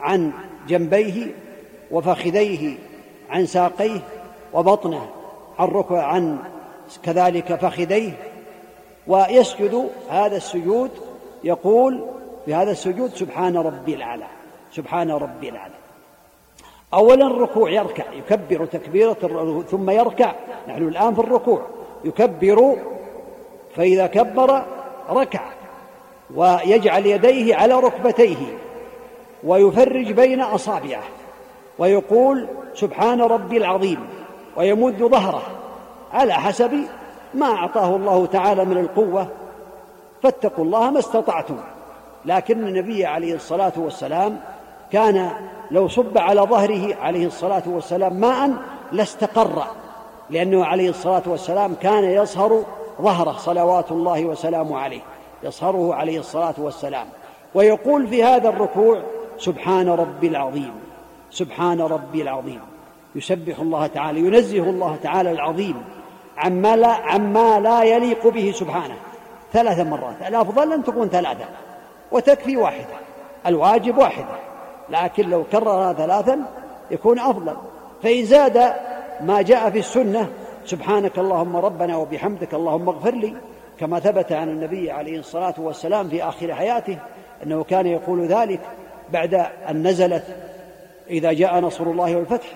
[0.00, 0.32] عن
[0.68, 1.26] جنبيه
[1.90, 2.74] وفخذيه
[3.30, 4.00] عن ساقيه
[4.52, 5.08] وبطنه
[5.58, 6.38] عن ركع عن
[7.02, 8.12] كذلك فخذيه.
[9.06, 10.90] ويسجد هذا السجود
[11.44, 12.04] يقول
[12.44, 14.26] في هذا السجود سبحان ربي الأعلى
[14.72, 15.77] سبحان ربي الأعلى.
[16.94, 19.16] أولا الركوع يركع يكبر تكبيرة
[19.70, 20.32] ثم يركع.
[20.68, 21.62] نحن الآن في الركوع.
[22.04, 22.76] يكبر
[23.76, 24.62] فإذا كبر
[25.10, 25.40] ركع
[26.34, 28.58] ويجعل يديه على ركبتيه
[29.44, 31.02] ويفرج بين أصابعه
[31.78, 34.06] ويقول سبحان ربي العظيم
[34.56, 35.42] ويمد ظهره.
[36.12, 36.84] على حسب
[37.34, 39.28] ما أعطاه الله تعالى من القوة.
[40.22, 41.56] فاتقوا الله ما استطعتم.
[42.24, 44.40] لكن النبي عليه الصلاة والسلام
[44.92, 45.30] كان
[45.70, 48.50] لو صب على ظهره عليه الصلاة والسلام ماء
[48.92, 49.62] لاستقر
[50.30, 52.62] لأنه عليه الصلاة والسلام كان يصهر
[53.02, 55.00] ظهره صلوات الله وسلامه عليه
[55.42, 57.06] يصهره عليه الصلاة والسلام.
[57.54, 59.02] ويقول في هذا الركوع
[59.38, 60.72] سبحان ربي العظيم
[61.30, 62.60] سبحان ربي العظيم.
[63.14, 65.84] يسبح الله تعالى ينزه الله تعالى العظيم
[66.36, 68.96] عما لا, عما لا يليق به سبحانه.
[69.52, 71.44] ثلاث مرات الأفضل أن تكون ثلاثة
[72.12, 72.94] وتكفي واحدة
[73.46, 74.47] الواجب واحدة.
[74.90, 76.40] لكن لو كررها ثلاثا
[76.90, 77.56] يكون أفضل.
[78.02, 78.72] فإن زاد
[79.20, 80.28] ما جاء في السنة
[80.64, 83.34] سبحانك اللهم ربنا وبحمدك اللهم اغفر لي
[83.80, 86.98] كما ثبت عن النبي عليه الصلاة والسلام في آخر حياته
[87.42, 88.60] أنه كان يقول ذلك
[89.12, 89.34] بعد
[89.70, 90.24] أن نزلت
[91.10, 92.46] إذا جاء نصر الله والفتح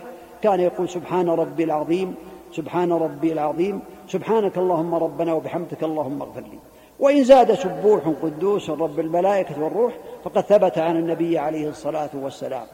[0.42, 2.14] كان يقول سبحان ربي العظيم
[2.52, 6.58] سبحان ربي العظيم سبحانك اللهم ربنا وبحمدك اللهم اغفر لي.
[7.00, 9.92] وإن زاد سبوح قدوس رب الملائكة والروح
[10.24, 12.66] فقد ثبت عن النبي عليه الصلاة والسلام.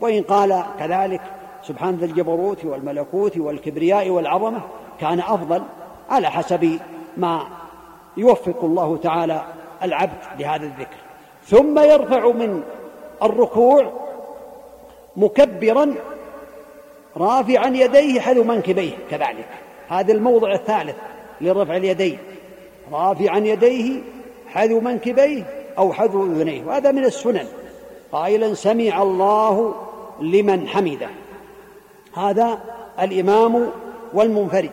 [0.00, 1.20] وإن قال كذلك
[1.62, 4.60] سبحان ذي الجبروت والملكوت والكبرياء والعظمة
[5.00, 5.62] كان أفضل
[6.10, 6.78] على حسب
[7.16, 7.46] ما
[8.16, 9.42] يوفق الله تعالى
[9.82, 10.96] العبد لهذا الذكر.
[11.44, 12.62] ثم يرفع من
[13.22, 13.92] الركوع
[15.16, 15.94] مكبرا
[17.16, 19.48] رافعا يديه حذو منكبيه كذلك.
[19.88, 20.96] هذا الموضع الثالث
[21.40, 22.18] لرفع اليدين.
[22.92, 24.00] رافعا يديه
[24.48, 26.64] حذو منكبيه أو حذو أذنيه.
[26.64, 27.46] وهذا من السنن.
[28.12, 29.74] قائلا سمع الله
[30.20, 31.08] لمن حمده.
[32.16, 32.58] هذا
[33.00, 33.66] الإمام
[34.14, 34.70] والمنفرد.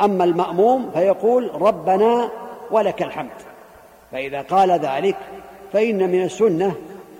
[0.00, 2.28] أما المأموم فيقول ربنا
[2.70, 3.30] ولك الحمد.
[4.12, 5.16] فإذا قال ذلك
[5.72, 6.74] فإن من السنة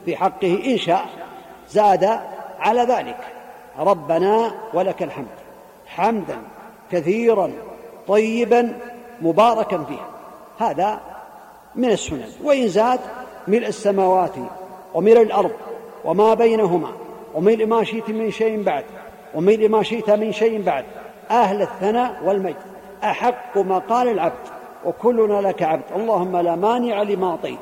[0.04, 1.06] في حقه إن شاء
[1.70, 2.20] زاد
[2.58, 3.18] على ذلك.
[3.78, 5.26] ربنا ولك الحمد.
[5.86, 6.38] حمدا
[6.92, 7.52] كثيرا
[8.08, 8.78] طيبا
[9.22, 10.06] مباركا فيه
[10.58, 11.00] هذا
[11.76, 13.00] من السنن وإن زاد
[13.48, 14.34] ملء السماوات
[14.94, 15.50] وملء الأرض
[16.04, 16.88] وما بينهما
[17.34, 18.84] وملء ما شئت من شيء بعد
[19.34, 20.84] وملء ما شئت من شيء بعد
[21.30, 22.56] أهل الثناء والمجد
[23.04, 24.46] أحق ما قال العبد
[24.84, 27.58] وكلنا لك عبد اللهم لا مانع لما أعطيت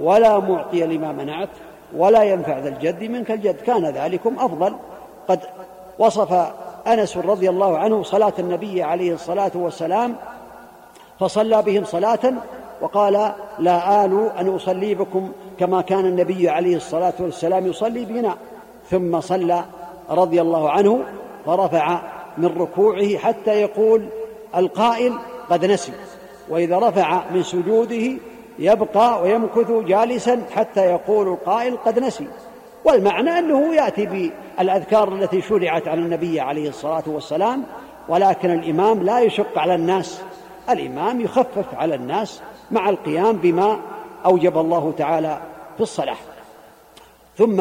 [0.00, 1.48] ولا معطي لما منعت
[1.96, 4.74] ولا ينفع ذا الجد منك الجد كان ذلكم أفضل.
[5.28, 5.40] قد
[5.98, 6.32] وصف
[6.86, 10.16] أنس رضي الله عنه صلاة النبي عليه الصلاة والسلام
[11.20, 12.32] فصلى بهم صلاة
[12.80, 18.36] وقال لا آل أن أصلي بكم كما كان النبي عليه الصلاة والسلام يصلي بنا.
[18.90, 19.64] ثم صلى
[20.10, 21.00] رضي الله عنه
[21.46, 22.00] فرفع
[22.38, 24.06] من ركوعه حتى يقول
[24.56, 25.12] القائل
[25.50, 25.92] قد نسي.
[26.48, 28.12] وإذا رفع من سجوده
[28.58, 32.28] يبقى ويمكث جالسا حتى يقول القائل قد نسي.
[32.84, 37.62] والمعنى أنه يأتي بالأذكار التي شرعت على النبي عليه الصلاة والسلام
[38.08, 40.22] ولكن الإمام لا يشق على الناس.
[40.70, 43.80] الإمام يخفف على الناس مع القيام بما
[44.26, 45.40] أوجب الله تعالى
[45.76, 46.16] في الصلاة.
[47.38, 47.60] ثم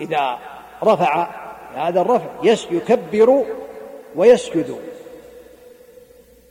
[0.00, 0.38] إذا
[0.84, 1.28] رفع
[1.74, 2.26] هذا الرفع
[2.70, 3.44] يكبر
[4.16, 4.76] ويسجد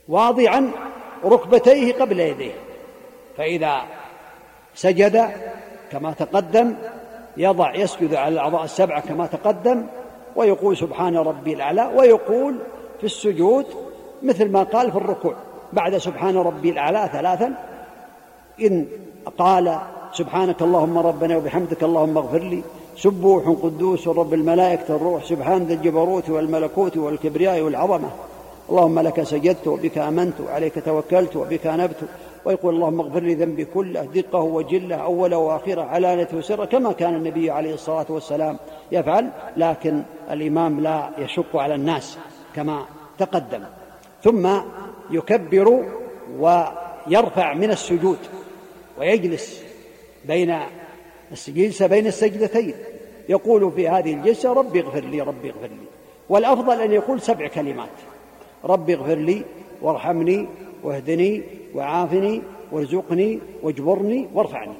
[0.08, 0.70] واضعا
[1.24, 2.54] ركبتيه قبل يديه.
[3.36, 3.82] فإذا
[4.74, 5.30] سجد
[5.92, 6.76] كما تقدم
[7.36, 9.86] يضع يسجد على الأعضاء السبعة كما تقدم
[10.36, 12.58] ويقول سبحان ربي الأعلى ويقول
[12.98, 13.66] في السجود
[14.22, 15.34] مثل ما قال في الركوع
[15.72, 17.54] بعد سبحان ربي الأعلى ثلاثا
[18.60, 18.86] إن
[19.38, 19.78] قال
[20.12, 22.62] سبحانك اللهم ربنا وبحمدك اللهم اغفر لي.
[22.96, 28.10] سبوح قدوس رب الملائكة الروح سبحان ذا الجبروت والملكوت والكبرياء والعظمة.
[28.70, 31.96] اللهم لك سجدت وبك آمنت وعليك توكلت وبك أنبت.
[32.44, 37.50] ويقول اللهم اغفر لي ذنبي كله دقه وجله أوله وآخره علانية وسره كما كان النبي
[37.50, 38.58] عليه الصلاة والسلام
[38.92, 39.30] يفعل.
[39.56, 42.18] لكن الإمام لا يشق على الناس
[42.54, 42.84] كما
[43.18, 43.62] تقدم.
[44.24, 44.48] ثم
[45.10, 45.84] يكبر
[46.38, 48.18] ويرفع من السجود.
[48.98, 49.64] ويجلس
[50.24, 50.58] بين
[51.48, 52.74] الجلسة بين السجدتين.
[53.28, 55.86] يقول في هذه الجلسة ربي اغفر لي ربي اغفر لي.
[56.28, 57.88] والأفضل أن يقول سبع كلمات.
[58.64, 59.42] ربي اغفر لي
[59.82, 60.48] وارحمني
[60.82, 61.42] واهدني
[61.74, 64.74] وعافني وارزقني واجبرني وارفعني.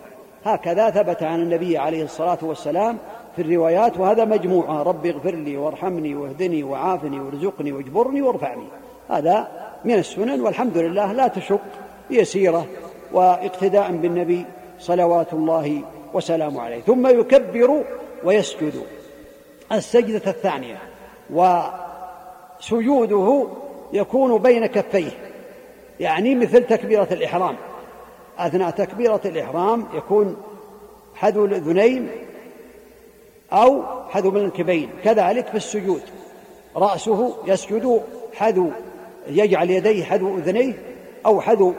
[0.44, 2.98] هكذا ثبت عن النبي عليه الصلاة والسلام
[3.36, 8.66] في الروايات وهذا مجموعة رب اغفر لي وارحمني واهدني وعافني وارزقني واجبرني وارفعني.
[9.10, 9.48] هذا
[9.84, 11.60] من السنن والحمد لله لا تشق
[12.10, 12.66] يسيرة.
[13.12, 14.44] واقتداء بالنبي
[14.78, 15.82] صلوات الله
[16.14, 16.80] وسلامه عليه.
[16.80, 17.84] ثم يكبر
[18.24, 18.82] ويسجد.
[19.72, 20.78] السجدة الثانية.
[22.60, 23.46] وسجوده
[23.92, 25.10] يكون بين كفيه.
[26.00, 27.56] يعني مثل تكبيرة الإحرام.
[28.38, 30.36] أثناء تكبيرة الإحرام يكون
[31.14, 32.08] حذو الأذنين
[33.52, 34.90] أو حذو المنكبين.
[35.04, 36.02] كذلك في السجود.
[36.76, 38.02] رأسه يسجد
[38.34, 38.70] حذو
[39.28, 40.72] يجعل يديه حذو أذنيه
[41.26, 41.74] أو حذو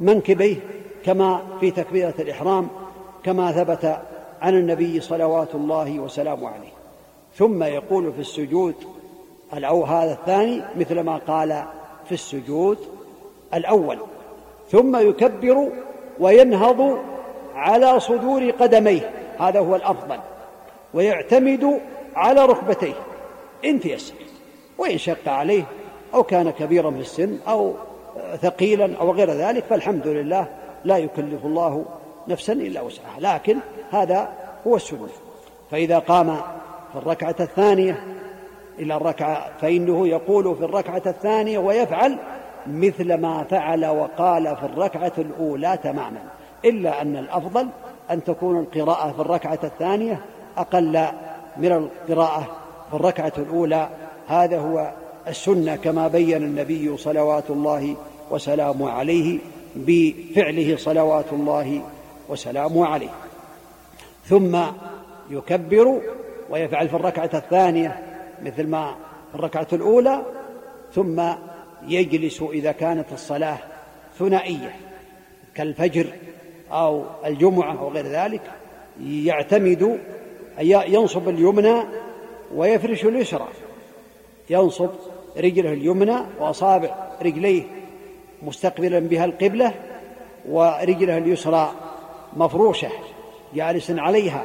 [0.00, 0.56] منكبيه
[1.04, 2.68] كما في تكبيرة الإحرام
[3.24, 3.98] كما ثبت
[4.42, 6.72] عن النبي صلوات الله وسلامه عليه.
[7.34, 8.74] ثم يقول في السجود
[9.54, 11.64] الأو هذا الثاني مثل ما قال
[12.06, 12.78] في السجود
[13.54, 13.98] الأول.
[14.70, 15.68] ثم يكبر
[16.20, 16.98] وينهض
[17.54, 20.18] على صدور قدميه هذا هو الأفضل.
[20.94, 21.80] ويعتمد
[22.16, 22.94] على ركبتيه
[23.64, 24.14] إن تيسر.
[24.78, 25.64] وإن شق عليه
[26.14, 27.74] أو كان كبيرا في السن أو
[28.42, 30.46] ثقيلا أو غير ذلك فالحمد لله
[30.84, 31.84] لا يكلف الله
[32.28, 33.20] نفسا إلا وسعها.
[33.20, 33.58] لكن
[33.90, 34.28] هذا
[34.66, 35.08] هو السنة
[35.70, 36.36] فإذا قام
[36.92, 38.04] في الركعة الثانية
[38.78, 42.18] إلى الركعة فإنه يقول في الركعة الثانية ويفعل
[42.66, 46.22] مثل ما فعل وقال في الركعة الأولى تماما.
[46.64, 47.68] إلا أن الأفضل
[48.10, 50.20] أن تكون القراءة في الركعة الثانية
[50.56, 51.04] أقل
[51.56, 52.46] من القراءة
[52.90, 53.88] في الركعة الأولى.
[54.28, 54.92] هذا هو
[55.28, 57.96] السنة كما بين النبي صلوات الله
[58.30, 59.38] وسلامه عليه
[59.76, 61.82] بفعله صلوات الله
[62.28, 63.10] وسلامه عليه.
[64.24, 64.58] ثم
[65.30, 66.00] يكبر
[66.50, 68.02] ويفعل في الركعة الثانية
[68.42, 68.94] مثل ما
[69.30, 70.22] في الركعة الأولى
[70.94, 71.22] ثم
[71.88, 73.58] يجلس إذا كانت الصلاة
[74.18, 74.76] ثنائية
[75.54, 76.06] كالفجر
[76.72, 78.42] أو الجمعة أو غير ذلك
[79.06, 80.00] يعتمد
[80.60, 81.82] ينصب اليمنى
[82.54, 83.48] ويفرش اليسرى.
[84.50, 84.90] ينصب
[85.36, 87.62] رجله اليمنى وأصابع رجليه
[88.42, 89.74] مستقبلا بها القبلة
[90.48, 91.72] ورجله اليسرى
[92.36, 92.88] مفروشة
[93.54, 94.44] جالس عليها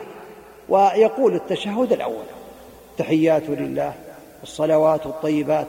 [0.70, 2.26] ويقول التشهد الأول
[2.98, 3.94] تحيات لله
[4.44, 5.68] الصلوات الطيبات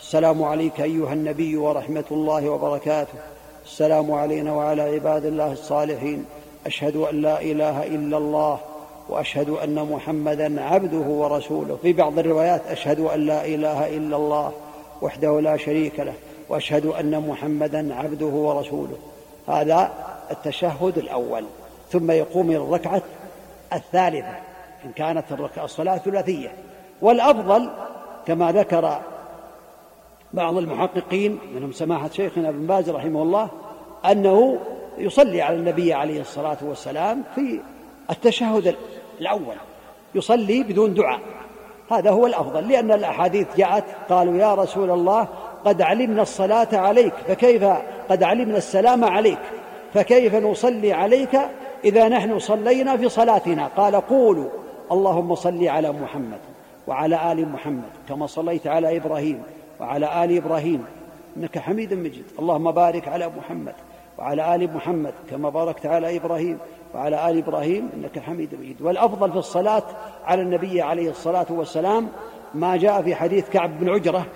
[0.00, 3.18] السلام عليك أيها النبي ورحمة الله وبركاته
[3.64, 6.24] السلام علينا وعلى عباد الله الصالحين
[6.66, 8.60] أشهد أن لا إله إلا الله
[9.08, 11.78] وأشهد أن محمدا عبده ورسوله.
[11.82, 14.52] في بعض الروايات أشهد أن لا إله إلا الله
[15.02, 16.14] وحده لا شريك له
[16.48, 18.96] وأشهد أن محمدا عبده ورسوله.
[19.48, 19.90] هذا
[20.30, 21.44] التشهد الأول.
[21.90, 23.02] ثم يقوم إلى الركعة
[23.72, 24.36] الثالثة
[24.84, 25.24] إن كانت
[25.58, 26.52] الصلاة ثلاثية.
[27.02, 27.70] والأفضل
[28.26, 29.00] كما ذكر
[30.34, 33.48] بعض المحققين منهم سماحة شيخنا ابن باز رحمه الله
[34.04, 34.58] أنه
[34.98, 37.60] يصلي على النبي عليه الصلاة والسلام في
[38.10, 38.66] التشهد
[39.20, 39.56] الأول
[40.14, 41.20] يصلي بدون دعاء.
[41.90, 45.28] هذا هو الأفضل لأن الأحاديث جاءت قالوا يا رسول الله
[45.64, 47.64] قد علمنا الصلاة عليك فكيف
[48.08, 49.38] قد علمنا السلام عليك؟
[49.94, 51.40] فكيف نصلي عليك
[51.84, 54.48] إذا نحن صلينا في صلاتنا؟ قال قولوا
[54.92, 56.38] اللهم صل على محمد
[56.86, 59.42] وعلى آل محمد كما صليت على إبراهيم
[59.80, 60.84] وعلى آل إبراهيم
[61.36, 62.24] إنك حميد مجيد.
[62.38, 63.74] اللهم بارك على محمد
[64.18, 66.58] وعلى آل محمد كما باركت على إبراهيم.
[66.94, 68.82] وعلى آل إبراهيم إنك حميد مجيد.
[68.82, 69.82] والأفضل في الصلاة
[70.24, 72.08] على النبي عليه الصلاة والسلام
[72.54, 74.26] ما جاء في حديث كعب بن عجرة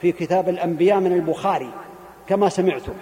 [0.00, 1.70] في كتاب الأنبياء من البخاري
[2.28, 2.92] كما سمعته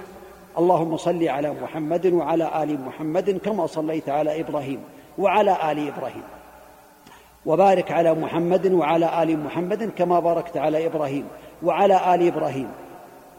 [0.58, 4.80] اللهم صل على محمد وعلى آل محمد كما صليت على إبراهيم
[5.18, 6.22] وعلى آل إبراهيم.
[7.46, 11.26] وبارك على محمد وعلى آل محمد كما باركت على إبراهيم
[11.62, 12.68] وعلى آل إبراهيم.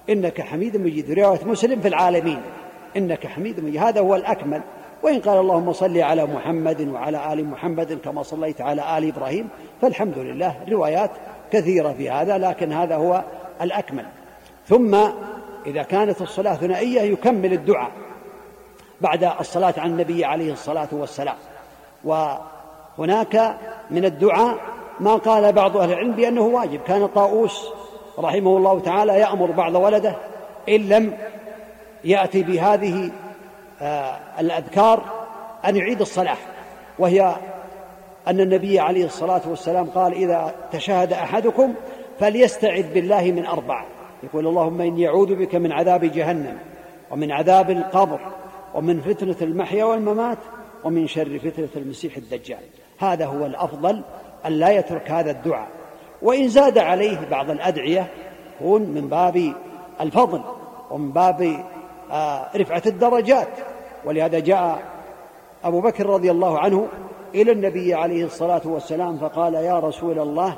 [0.09, 1.19] إنك حميد مجيد.
[1.19, 2.41] رواية مسلم في العالمين.
[2.97, 3.77] إنك حميد مجيد.
[3.77, 4.61] هذا هو الأكمل.
[5.05, 9.49] وإن قال اللهم صل على محمد وعلى آل محمد كما صليت على آل إبراهيم
[9.81, 10.55] فالحمد لله.
[10.71, 11.11] روايات
[11.51, 13.23] كثيرة في هذا لكن هذا هو
[13.61, 14.05] الأكمل.
[14.67, 14.95] ثم
[15.65, 17.91] إذا كانت الصلاة ثنائية يكمل الدعاء
[19.01, 21.35] بعد الصلاة على النبي عليه الصلاة والسلام.
[22.03, 23.57] وهناك
[23.91, 24.55] من الدعاء
[24.99, 26.79] ما قال بعض أهل العلم بأنه واجب.
[26.87, 27.69] كان طاووس
[28.19, 30.15] رحمه الله تعالى يأمر بعض ولده
[30.69, 31.17] إن لم
[32.03, 33.11] يأتي بهذه
[34.39, 35.03] الأذكار
[35.65, 36.37] أن يعيد الصلاة
[36.99, 37.35] وهي
[38.27, 41.73] أن النبي عليه الصلاة والسلام قال إذا تشهد أحدكم
[42.19, 43.85] فليستعذ بالله من أربع.
[44.23, 46.57] يقول اللهم إني أعوذ بك من عذاب جهنم
[47.11, 48.19] ومن عذاب القبر
[48.73, 50.37] ومن فتنة المحيا والممات
[50.83, 52.59] ومن شر فتنة المسيح الدجال.
[52.99, 54.01] هذا هو الأفضل
[54.45, 55.67] أن لا يترك هذا الدعاء.
[56.21, 58.07] وإن زاد عليه بعض الأدعية
[58.55, 59.53] يكون من باب
[60.01, 60.41] الفضل
[60.91, 61.63] ومن باب آه،
[62.55, 63.47] رفعة الدرجات.
[64.05, 64.81] ولهذا جاء
[65.63, 66.87] أبو بكر رضي الله عنه
[67.35, 70.57] إلى النبي عليه الصلاة والسلام فقال يا رسول الله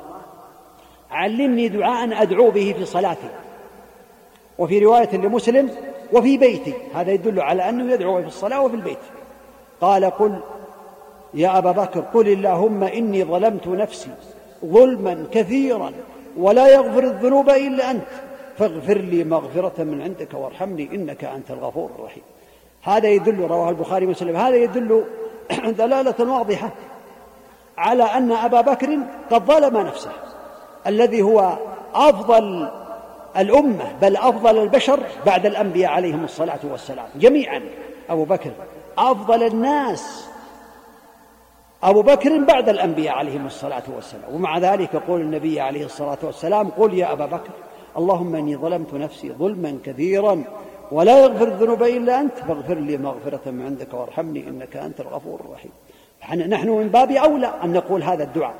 [1.10, 3.30] علمني دعاء أدعو به في صلاتي
[4.58, 5.70] وفي رواية لمسلم
[6.12, 6.74] وفي بيتي.
[6.94, 8.98] هذا يدل على أنه يدعو في الصلاة وفي البيت.
[9.80, 10.40] قال قل
[11.34, 14.10] يا أبا بكر قل اللهم إني ظلمت نفسي
[14.64, 15.92] ظلما كثيرا
[16.36, 18.27] ولا يغفر الذنوب إلا أنت.
[18.58, 22.22] فاغفر لي مغفرة من عندك وارحمني إنك أنت الغفور الرحيم.
[22.82, 25.04] هذا يدل رواه البخاري ومسلم هذا يدل
[25.78, 26.70] دلالة واضحة
[27.78, 28.98] على أن أبا بكر
[29.30, 30.10] قد ظلم نفسه.
[30.86, 31.58] الذي هو
[31.94, 32.70] أفضل
[33.36, 37.06] الأمة بل أفضل البشر بعد الأنبياء عليهم الصلاة والسلام.
[37.16, 37.62] جميعا
[38.10, 38.50] أبو بكر
[38.98, 40.28] أفضل الناس
[41.82, 44.34] أبو بكر بعد الأنبياء عليهم الصلاة والسلام.
[44.34, 47.50] ومع ذلك يقول النبي عليه الصلاة والسلام قل يا أبا بكر.
[47.98, 50.44] اللهم إني ظلمت نفسي ظلما كثيرا
[50.92, 55.70] ولا يغفر الذنوب إلا أنت فاغفر لي مغفرة من عندك وارحمني إنك أنت الغفور الرحيم.
[56.48, 58.54] نحن من باب أولى أن نقول هذا الدعاء.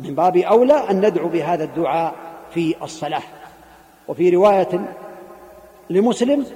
[0.00, 2.14] من باب أولى أن ندعو بهذا الدعاء
[2.54, 3.22] في الصلاة.
[4.08, 4.80] وفي رواية
[5.90, 6.46] لمسلم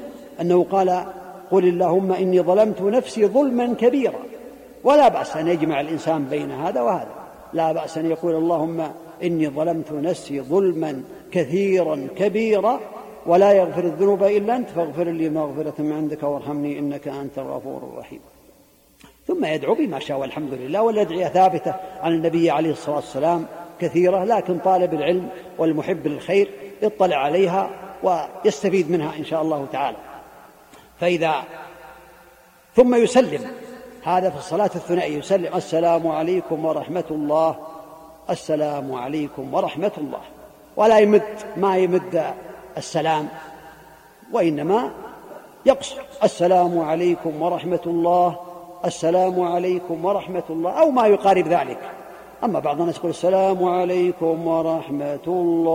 [0.40, 1.04] أنه قال
[1.50, 4.18] قل اللهم إني ظلمت نفسي ظلما كبيرا.
[4.84, 7.14] ولا بأس أن يجمع الإنسان بين هذا وهذا.
[7.52, 8.88] لا بأس أن يقول اللهم
[9.22, 11.02] إني ظلمت نفسي ظلما
[11.34, 12.80] كثيرا كبيرا
[13.26, 18.20] ولا يغفر الذنوب إلا أنت فاغفر لي مغفرة من عندك وارحمني إنك أنت الغفور الرحيم.
[19.26, 23.46] ثم يدعو بما شاء والحمد لله والأدعية ثابتة عن النبي عليه الصلاة والسلام
[23.80, 25.28] كثيرة لكن طالب العلم
[25.58, 26.50] والمحب للخير
[26.82, 27.70] يطلع عليها
[28.02, 29.96] ويستفيد منها إن شاء الله تعالى.
[31.00, 31.34] فإذا
[32.74, 33.50] ثم يسلم
[34.02, 37.56] هذا في الصلاة الثنائية يسلم السلام عليكم ورحمة الله
[38.30, 40.20] السلام عليكم ورحمة الله.
[40.76, 41.22] ولا يمد
[41.56, 42.24] ما يمد
[42.76, 43.28] السلام
[44.32, 44.90] وإنما
[45.66, 48.36] يقصر السلام عليكم ورحمة الله
[48.84, 51.78] السلام عليكم ورحمة الله أو ما يقارب ذلك.
[52.44, 55.74] أما بعض الناس يقول السلام عليكم ورحمة الله.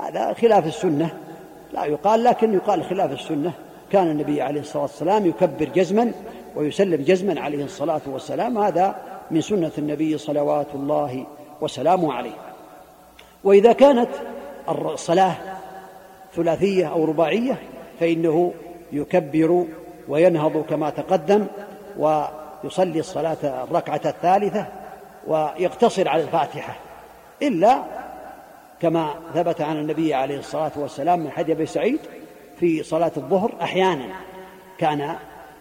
[0.00, 1.10] هذا خلاف السنة.
[1.72, 3.52] لا يقال لكن يقال خلاف السنة.
[3.92, 6.12] كان النبي عليه الصلاة والسلام يكبر جزما
[6.56, 8.58] ويسلم جزما عليه الصلاة والسلام.
[8.58, 8.94] هذا
[9.30, 11.24] من سنة النبي صلوات الله
[11.62, 12.36] وسلامه عليه.
[13.44, 14.08] وإذا كانت
[14.68, 15.34] الصلاة
[16.34, 17.58] ثلاثية أو رباعية
[18.00, 18.52] فإنه
[18.92, 19.66] يكبر
[20.08, 21.46] وينهض كما تقدم
[21.98, 24.66] ويصلي الصلاة الركعة الثالثة
[25.26, 26.74] ويقتصر على الفاتحة.
[27.42, 27.82] إلا
[28.80, 32.00] كما ثبت عن النبي عليه الصلاة والسلام من حديث أبي سعيد
[32.60, 34.04] في صلاة الظهر أحيانا
[34.78, 35.16] كان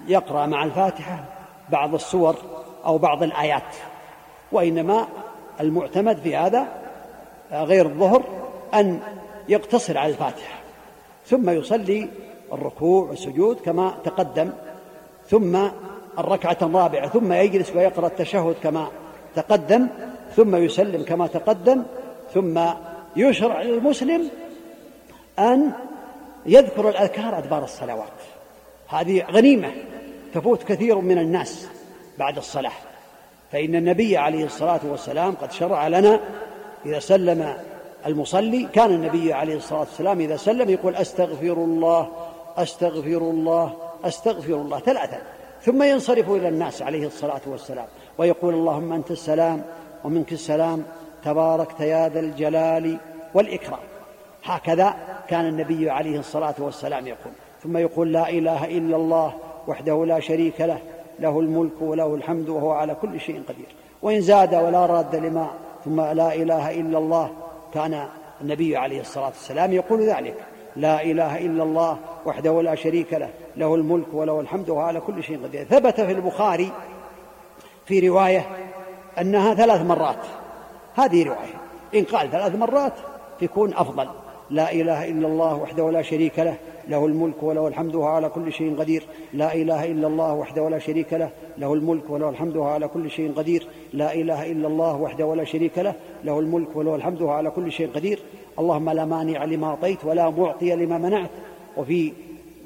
[0.07, 1.23] يقرأ مع الفاتحة
[1.69, 2.35] بعض السور
[2.85, 3.75] أو بعض الآيات
[4.51, 5.07] وإنما
[5.61, 6.67] المعتمد في هذا
[7.51, 8.23] غير الظهر
[8.73, 8.99] أن
[9.49, 10.59] يقتصر على الفاتحة
[11.25, 12.09] ثم يصلي
[12.53, 14.51] الركوع والسجود كما تقدم
[15.27, 15.57] ثم
[16.19, 18.87] الركعة الرابعة ثم يجلس ويقرأ التشهد كما
[19.35, 19.87] تقدم
[20.35, 21.83] ثم يسلم كما تقدم
[22.33, 22.59] ثم
[23.15, 24.29] يشرع للمسلم
[25.39, 25.71] أن
[26.45, 28.07] يذكر الأذكار أدبار الصلوات.
[28.87, 29.71] هذه غنيمة
[30.33, 31.67] تفوت كثير من الناس
[32.17, 32.71] بعد الصلاة.
[33.51, 36.19] فإن النبي عليه الصلاة والسلام قد شرع لنا
[36.85, 37.53] إذا سلم
[38.05, 38.67] المصلي.
[38.73, 42.09] كان النبي عليه الصلاة والسلام إذا سلم يقول أستغفر الله
[42.57, 43.73] أستغفر الله
[44.03, 45.17] أستغفر الله ثلاثة
[45.61, 47.85] ثم ينصرف إلى الناس عليه الصلاة والسلام
[48.17, 49.63] ويقول اللهم أنت السلام
[50.03, 50.83] ومنك السلام
[51.25, 52.97] تباركت يا ذا الجلال
[53.33, 53.79] والإكرام.
[54.43, 54.95] هكذا
[55.27, 57.33] كان النبي عليه الصلاة والسلام يقول.
[57.63, 59.33] ثم يقول لا إله إلا الله
[59.67, 60.79] وحده لا شريك له
[61.21, 63.67] له الملك وله الحمد وهو على كل شيء قدير.
[64.01, 65.51] وإن زاد ولا راد لما
[65.85, 67.31] ثم لا إله إلا الله
[67.73, 68.07] كان
[68.41, 70.35] النبي عليه الصلاة والسلام يقول ذلك.
[70.75, 75.23] لا إله إلا الله وحده لا شريك له له الملك وله الحمد وهو على كل
[75.23, 75.63] شيء قدير.
[75.63, 76.71] ثبت في البخاري
[77.85, 78.45] في رواية
[79.19, 80.25] أنها ثلاث مرات.
[80.95, 81.61] هذه رواية.
[81.95, 82.93] إن قال ثلاث مرات
[83.41, 84.07] يكون أفضل.
[84.51, 86.55] لا إله إلا الله وحده لا شريك له
[86.87, 89.03] له الملك وله الحمد وهو على كل شيء قدير.
[89.33, 93.11] لا إله إلا الله وحده لا شريك له له الملك وله الحمد وهو على كل
[93.11, 93.67] شيء قدير.
[93.93, 95.93] لا إله إلا الله وحده لا شريك له
[96.23, 98.19] له الملك وله الحمد وهو على كل شيء قدير.
[98.59, 101.29] اللهم لا مانع لما أعطيت ولا معطي لما منعت.
[101.77, 102.13] وفي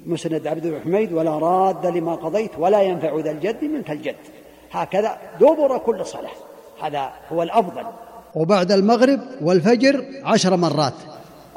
[0.05, 4.15] مسند عبد الحميد ولا راد لما قضيت ولا ينفع ذا الجد منك الجد.
[4.71, 6.37] هكذا دبر كل صلاة.
[6.81, 7.83] هذا هو الأفضل.
[8.35, 10.93] وبعد المغرب والفجر عشر مرات.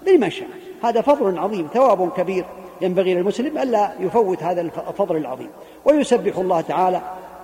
[0.08, 0.48] لمن شاء
[0.82, 2.44] هذا فضل عظيم ثواب كبير
[2.80, 5.50] ينبغي للمسلم ألا يفوت هذا الفضل العظيم.
[5.84, 7.00] ويسبح الله تعالى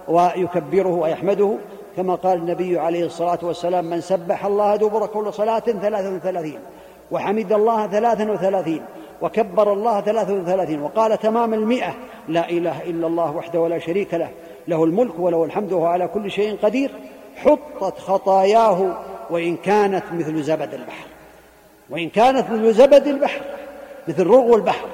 [0.08, 1.56] ويكبره ويحمده
[1.96, 6.58] كما قال النبي عليه الصلاة والسلام من سبح الله دبر كل صلاة ثلاثا وثلاثين
[7.10, 8.82] وحمد الله ثلاثا وثلاثين
[9.22, 11.94] وكبر الله ثلاثة وثلاثين وقال تمام المئة
[12.28, 14.30] لا إله إلا الله وحده لا شريك له
[14.68, 16.90] له الملك وله الحمد وهو على كل شيء قدير
[17.36, 18.96] حطت خطاياه
[19.30, 21.06] وإن كانت مثل زبد البحر.
[21.90, 23.40] وإن كانت مثل زبد البحر
[24.08, 24.88] مثل رغو البحر.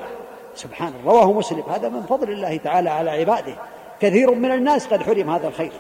[0.55, 1.63] سبحان رواه مسلم.
[1.71, 3.55] هذا من فضل الله تعالى على عباده.
[4.01, 5.73] كثير من الناس قد حرم هذا الخير.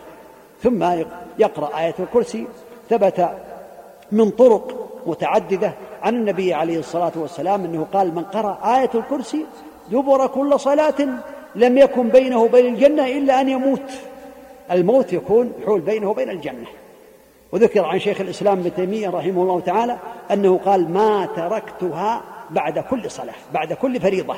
[0.62, 0.84] ثم
[1.38, 2.46] يقرأ آية الكرسي
[2.90, 3.30] ثبت
[4.12, 9.46] من طرق متعددة عن النبي عليه الصلاة والسلام أنه قال من قرأ آية الكرسي
[9.90, 11.08] دبر كل صلاة
[11.54, 13.90] لم يكن بينه وبين الجنة إلا أن يموت.
[14.70, 16.66] الموت يكون حول بينه وبين الجنة.
[17.52, 19.96] وذكر عن شيخ الإسلام ابن تيمية رحمه الله تعالى
[20.30, 24.34] أنه قال ما تركتها بعد كل صلاة بعد كل فريضة.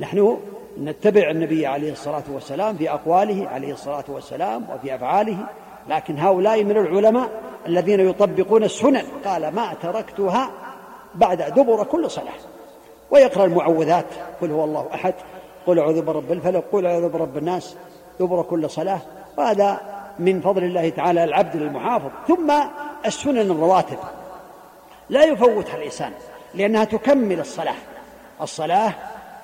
[0.00, 0.38] نحن
[0.80, 5.36] نتبع النبي عليه الصلاة والسلام في أقواله عليه الصلاة والسلام وفي أفعاله
[5.88, 7.28] لكن هؤلاء من العلماء
[7.66, 9.02] الذين يطبقون السنن.
[9.24, 10.50] قال ما تركتها
[11.14, 12.38] بعد دبر كل صلاة.
[13.10, 14.06] ويقرأ المعوذات
[14.40, 15.14] قل هو الله أحد
[15.66, 17.76] قل أعوذ برب الفلق قل أعوذ برب الناس
[18.20, 19.00] دبر كل صلاة.
[19.38, 22.52] وهذا من فضل الله تعالى العبد للمحافظ ثم
[23.06, 23.98] السنن الرواتب.
[25.10, 26.12] لا يفوتها الإنسان
[26.54, 27.74] لأنها تكمل الصلاة.
[28.42, 28.92] الصلاة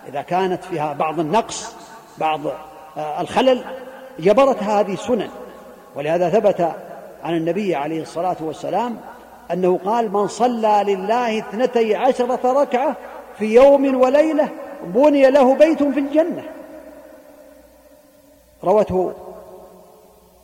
[0.09, 1.75] إذا كانت فيها بعض النقص
[2.19, 2.41] بعض
[2.97, 3.65] آه، الخلل
[4.19, 5.29] جبرتها هذه سنن
[5.95, 6.61] ولهذا ثبت
[7.25, 8.97] عن النبي عليه الصلاة والسلام
[9.53, 12.97] أنه قال من صلى لله اثنتي عشرة ركعة
[13.39, 14.49] في يوم وليلة
[14.85, 16.43] بني له بيت في الجنة
[18.65, 19.13] روته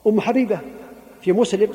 [0.07, 0.59] أم حبيبة
[1.21, 1.75] في مسلم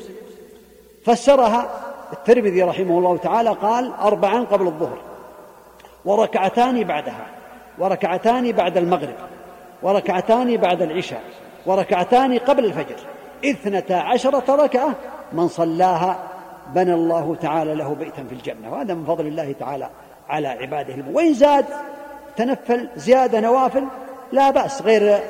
[1.04, 1.70] فسرها
[2.12, 4.98] الترمذي رحمه الله تعالى قال أربعا قبل الظهر
[6.04, 7.26] وركعتان بعدها
[7.78, 9.14] وركعتان بعد المغرب
[9.82, 11.22] وركعتان بعد العشاء
[11.66, 12.96] وركعتان قبل الفجر
[13.44, 14.94] اثنتا عشرة ركعة
[15.32, 16.18] من صلاها
[16.74, 18.72] بنى الله تعالى له بيتا في الجنة.
[18.72, 19.90] وهذا من فضل الله تعالى
[20.28, 21.04] على عباده.
[21.12, 21.64] وإن زاد
[22.36, 23.84] تنفل زيادة نوافل
[24.32, 25.20] لا بأس غير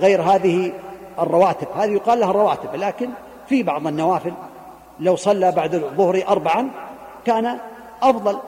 [0.00, 0.72] غير هذه
[1.18, 1.66] الرواتب.
[1.74, 3.10] هذه يقال لها الرواتب لكن
[3.48, 4.32] في بعض النوافل
[5.00, 6.70] لو صلى بعد الظهر أربعا
[7.26, 7.58] كان
[8.02, 8.38] أفضل.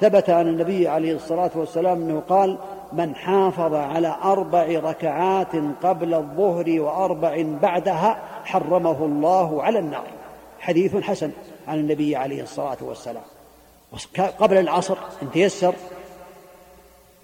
[0.00, 2.58] ثبت عن النبي عليه الصلاة والسلام أنه قال
[2.92, 5.52] من حافظ على أربع ركعات
[5.82, 10.06] قبل الظهر وأربع بعدها حرمه الله على النار.
[10.60, 11.30] حديث حسن
[11.68, 13.22] عن النبي عليه الصلاة والسلام.
[14.40, 15.74] قبل العصر إن تيسر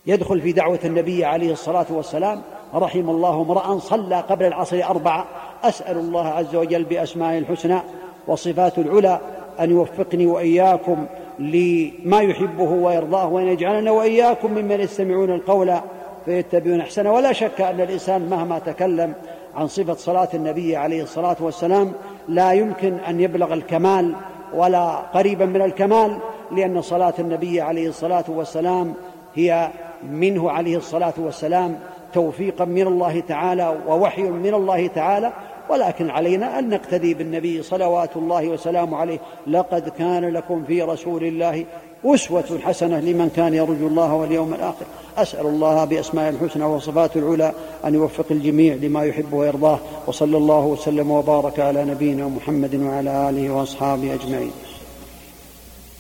[0.06, 2.42] يدخل في دعوة النبي عليه الصلاة والسلام
[2.74, 5.26] رحم الله امرأ صلى قبل العصر أربعة
[5.64, 7.78] أسأل الله عز وجل بأسمائه الحسنى
[8.26, 9.20] وصفات العلى
[9.60, 11.06] أن يوفقني وإياكم
[11.38, 15.74] لما يحبه ويرضاه وأن يجعلنا وإياكم ممن يستمعون القول
[16.24, 17.12] فيتبعون أحسنه.
[17.12, 19.14] ولا شك أن الإنسان مهما تكلم
[19.56, 21.92] عن صفة صلاة النبي عليه الصلاة والسلام
[22.28, 24.14] لا يمكن أن يبلغ الكمال
[24.54, 26.18] ولا قريبا من الكمال
[26.52, 28.94] لأن صلاة النبي عليه الصلاة والسلام
[29.34, 29.70] هي
[30.10, 31.78] منه عليه الصلاة والسلام
[32.14, 35.32] توفيقا من الله تعالى ووحي من الله تعالى
[35.70, 39.18] ولكن علينا أن نقتدي بالنبي صلوات الله وسلامه عليه.
[39.46, 41.64] لقد كان لكم في رسول الله
[42.04, 44.84] أسوة حسنة لمن كان يرجو الله واليوم الآخر.
[45.18, 47.52] أسأل الله بأسماء الحسنى وصفات العلى
[47.84, 49.78] أن يوفق الجميع لما يحب ويرضاه.
[50.06, 54.52] وصلى الله وسلم وبارك على نبينا محمد وعلى آله وأصحابه أجمعين.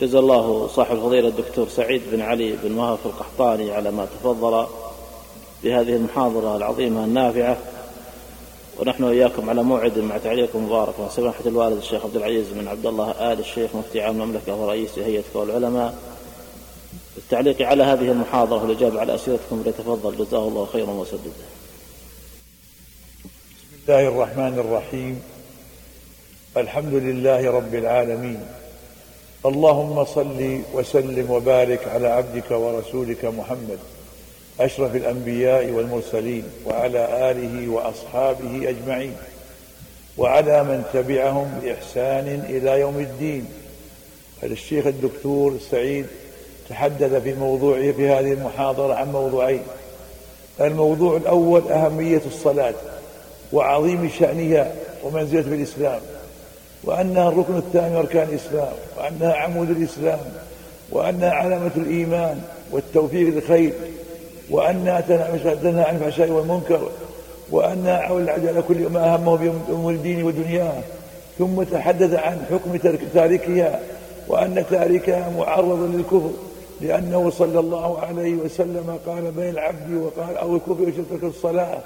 [0.00, 4.66] جزا الله صاحب الفضيلة الدكتور سعيد بن علي بن وهب القحطاني على ما تفضل.
[5.64, 7.56] بهذه المحاضرة العظيمة النافعة.
[8.78, 11.00] ونحن وإياكم على موعد مع تعليق مبارك.
[11.00, 14.98] مع سماحة الوالد الشيخ عبد العزيز بن عبد الله آل الشيخ مفتي عام المملكة ورئيس
[14.98, 15.94] هيئة العلماء.
[17.16, 19.62] التعليق على هذه المحاضرة والإجابة على أسئلتكم.
[19.64, 20.16] ليتفضل.
[20.16, 21.30] جزاه الله خيرا وسدده.
[23.72, 25.22] بسم الله الرحمن الرحيم.
[26.56, 28.46] الحمد لله رب العالمين.
[29.46, 33.78] اللهم صل وسلم وبارك على عبدك ورسولك محمد.
[34.60, 39.14] أشرف الأنبياء والمرسلين وعلى آله وأصحابه أجمعين
[40.18, 43.46] وعلى من تبعهم بإحسان إلى يوم الدين.
[44.42, 46.06] الشيخ الدكتور سعيد
[46.68, 49.62] تحدث في موضوعه في هذه المحاضرة عن موضوعين.
[50.60, 52.74] الموضوع الأول أهمية الصلاة
[53.52, 54.72] وعظيم شأنها
[55.04, 56.00] ومنزلة في الإسلام
[56.84, 60.20] وأنها الركن الثاني أركان الإسلام وأنها عمود الإسلام
[60.90, 63.72] وأنها علامة الإيمان والتوفيق للخير.
[64.50, 65.00] وأنها
[65.62, 66.88] تنهى عن الفحشاء والمنكر
[67.50, 70.72] وأنها عون العبد على كل ما أهمه بأمور الدين ودنياه
[71.38, 73.80] ثم تحدث عن حكم تاركها
[74.28, 76.30] وأن تاركها معرض للكفر
[76.80, 81.78] لأنه صلى الله عليه وسلم قال بين العبد وقال أو الكفر يشترك الصلاة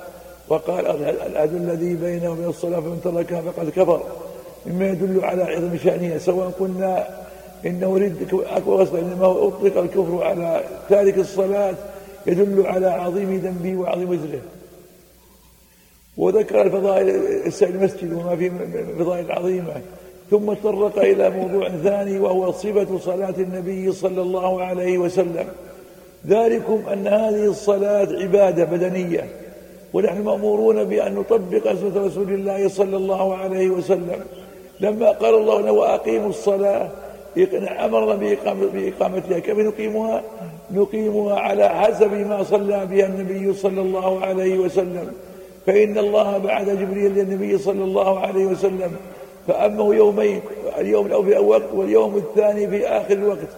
[0.48, 0.86] وقال
[1.26, 4.02] الأذى الذي بينه وبين الصلاة فمن تركها فقد كفر.
[4.66, 7.06] مما يدل على عظم شأنها سواء قلنا
[7.66, 11.74] إنه رد أكبر إنما أطلق الكفر على تارك الصلاة
[12.26, 14.40] يدل على عظيم ذنبه وعظيم وزره.
[16.16, 17.08] وذكر الفضائل
[17.62, 18.50] المسجد وما فيه
[18.98, 19.74] فضائل عظيمة.
[20.30, 25.46] ثم تطرق إلى موضوع ثاني وهو صفة صلاة النبي صلى الله عليه وسلم.
[26.26, 29.28] ذلكم أن هذه الصلاة عبادة بدنية.
[29.92, 34.24] ونحن مأمورون بأن نطبق سنة رسول الله صلى الله عليه وسلم.
[34.80, 36.90] لما قال الله وأقيموا الصلاة
[37.84, 38.14] أمرنا
[38.74, 40.22] بإقامتها كيف نقيمها
[40.70, 45.12] نقيمها على حسب ما صلى بها النبي صلى الله عليه وسلم.
[45.66, 48.96] فإن الله بعد جبريل للنبي صلى الله عليه وسلم.
[49.48, 50.40] فأمه يومين
[50.78, 53.48] اليوم الأول في وقت واليوم الثاني في آخر الوقت.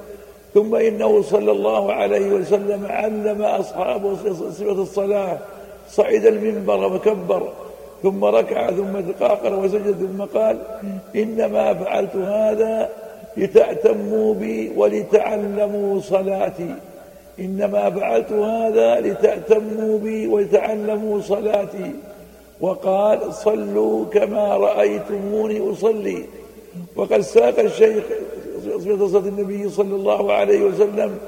[0.54, 4.16] ثم إنه صلى الله عليه وسلم علم أصحابه
[4.50, 5.38] صفة الصلاة.
[5.90, 7.48] صعد المنبر وكبر.
[8.02, 10.58] ثم ركع ثم تقاقر وسجد ثم قال
[11.16, 12.88] إنما فعلت هذا
[13.36, 16.74] لتأتموا بي ولتعلموا صلاتي.
[17.40, 21.90] إنما فعلت هذا لتأتموا بي ولتعلموا صلاتي.
[22.60, 26.24] وقال صلوا كما رأيتموني أصلي.
[26.96, 28.04] وقد ساق الشيخ
[28.78, 31.18] صفة صلاة النبي صلى الله عليه وسلم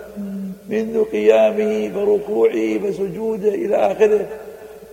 [0.69, 4.27] منذ قيامه فركوعه فسجوده إلى آخره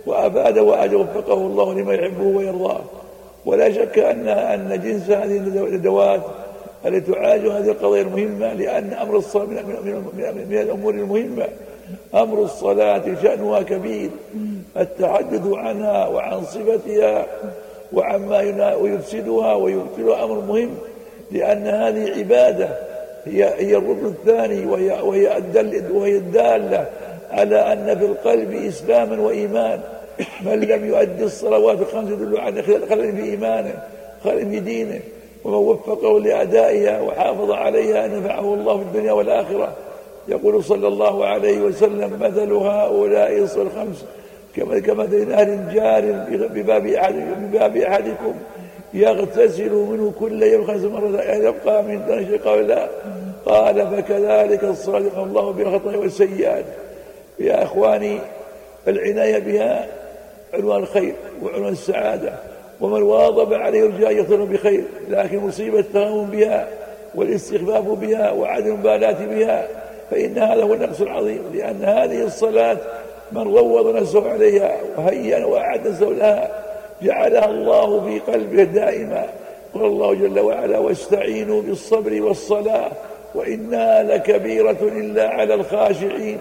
[0.06, 2.80] وأباد وأجل وفقه الله لما يحبه ويرضاه.
[3.46, 6.20] ولا شك أن أن جنس هذه الأدوات
[6.86, 11.48] التي تعالج هذه القضايا المهمة؟ لأن أمر الصلاة من, من, من الأمور المهمة.
[12.14, 14.10] أمر الصلاة شأنها كبير.
[14.76, 17.26] التحدث عنها وعن صفتها
[17.92, 18.40] وعما
[18.82, 20.70] يفسدها ويبطلها أمر مهم.
[21.30, 22.68] لأن هذه عبادة.
[23.24, 25.42] هي هي الركن الثاني وهي وهي
[25.90, 26.86] وهي الدالة
[27.30, 29.80] على أن في القلب إسلاما وإيمان
[30.40, 33.74] من لم يؤدي الصلوات الخمس يدل على خلل في إيمانه
[34.24, 35.00] خلل في دينه.
[35.46, 39.72] ومن وفقه لأدائها وحافظ عليها نفعه الله في الدنيا والآخرة.
[40.28, 44.04] يقول صلى الله عليه وسلم مثل هؤلاء الخمس
[44.56, 46.82] كمثل نهر جار بباب
[47.40, 48.34] بباب أحدكم
[48.94, 51.26] يغتسل منه كل يوم خمس مرات.
[51.26, 52.88] يبقى من دون قال لا.
[53.46, 56.64] قال فكذلك الصادق الله بالخطايا والسيئات.
[57.38, 58.18] يا إخواني
[58.88, 59.86] العناية بها
[60.54, 62.32] عنوان الخير وعنوان السعادة.
[62.80, 66.68] ومن واظب عليه يرجى ان يخطر بخير لكن مصيبة التهاون بها
[67.14, 69.68] والاستخفاف بها وعدم المبالاة بها
[70.10, 72.76] فإن هذا هو النقص العظيم لأن هذه الصلاة
[73.32, 76.50] من روض نفسه عليها وهيأ وأعد نفسه لها
[77.02, 79.26] جعلها الله في قلبه دائما.
[79.74, 82.90] قال الله جل وعلا واستعينوا بالصبر والصلاة
[83.34, 86.38] وإنها لكبيرة إلا على الخاشعين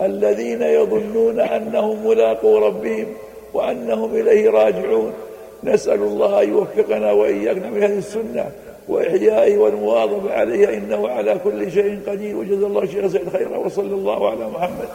[0.00, 3.06] الذين يظنون أنهم ملاقوا ربهم
[3.54, 5.12] وأنهم إليه راجعون.
[5.66, 8.50] نسأل الله أن يوفقنا وإياكم من هذه السنة
[8.88, 12.36] وإحيائه والمواظبة عليها إنه على كل شيء قدير.
[12.36, 14.88] وجزا الله شيخ سعيد خيرا وصلى الله على محمد.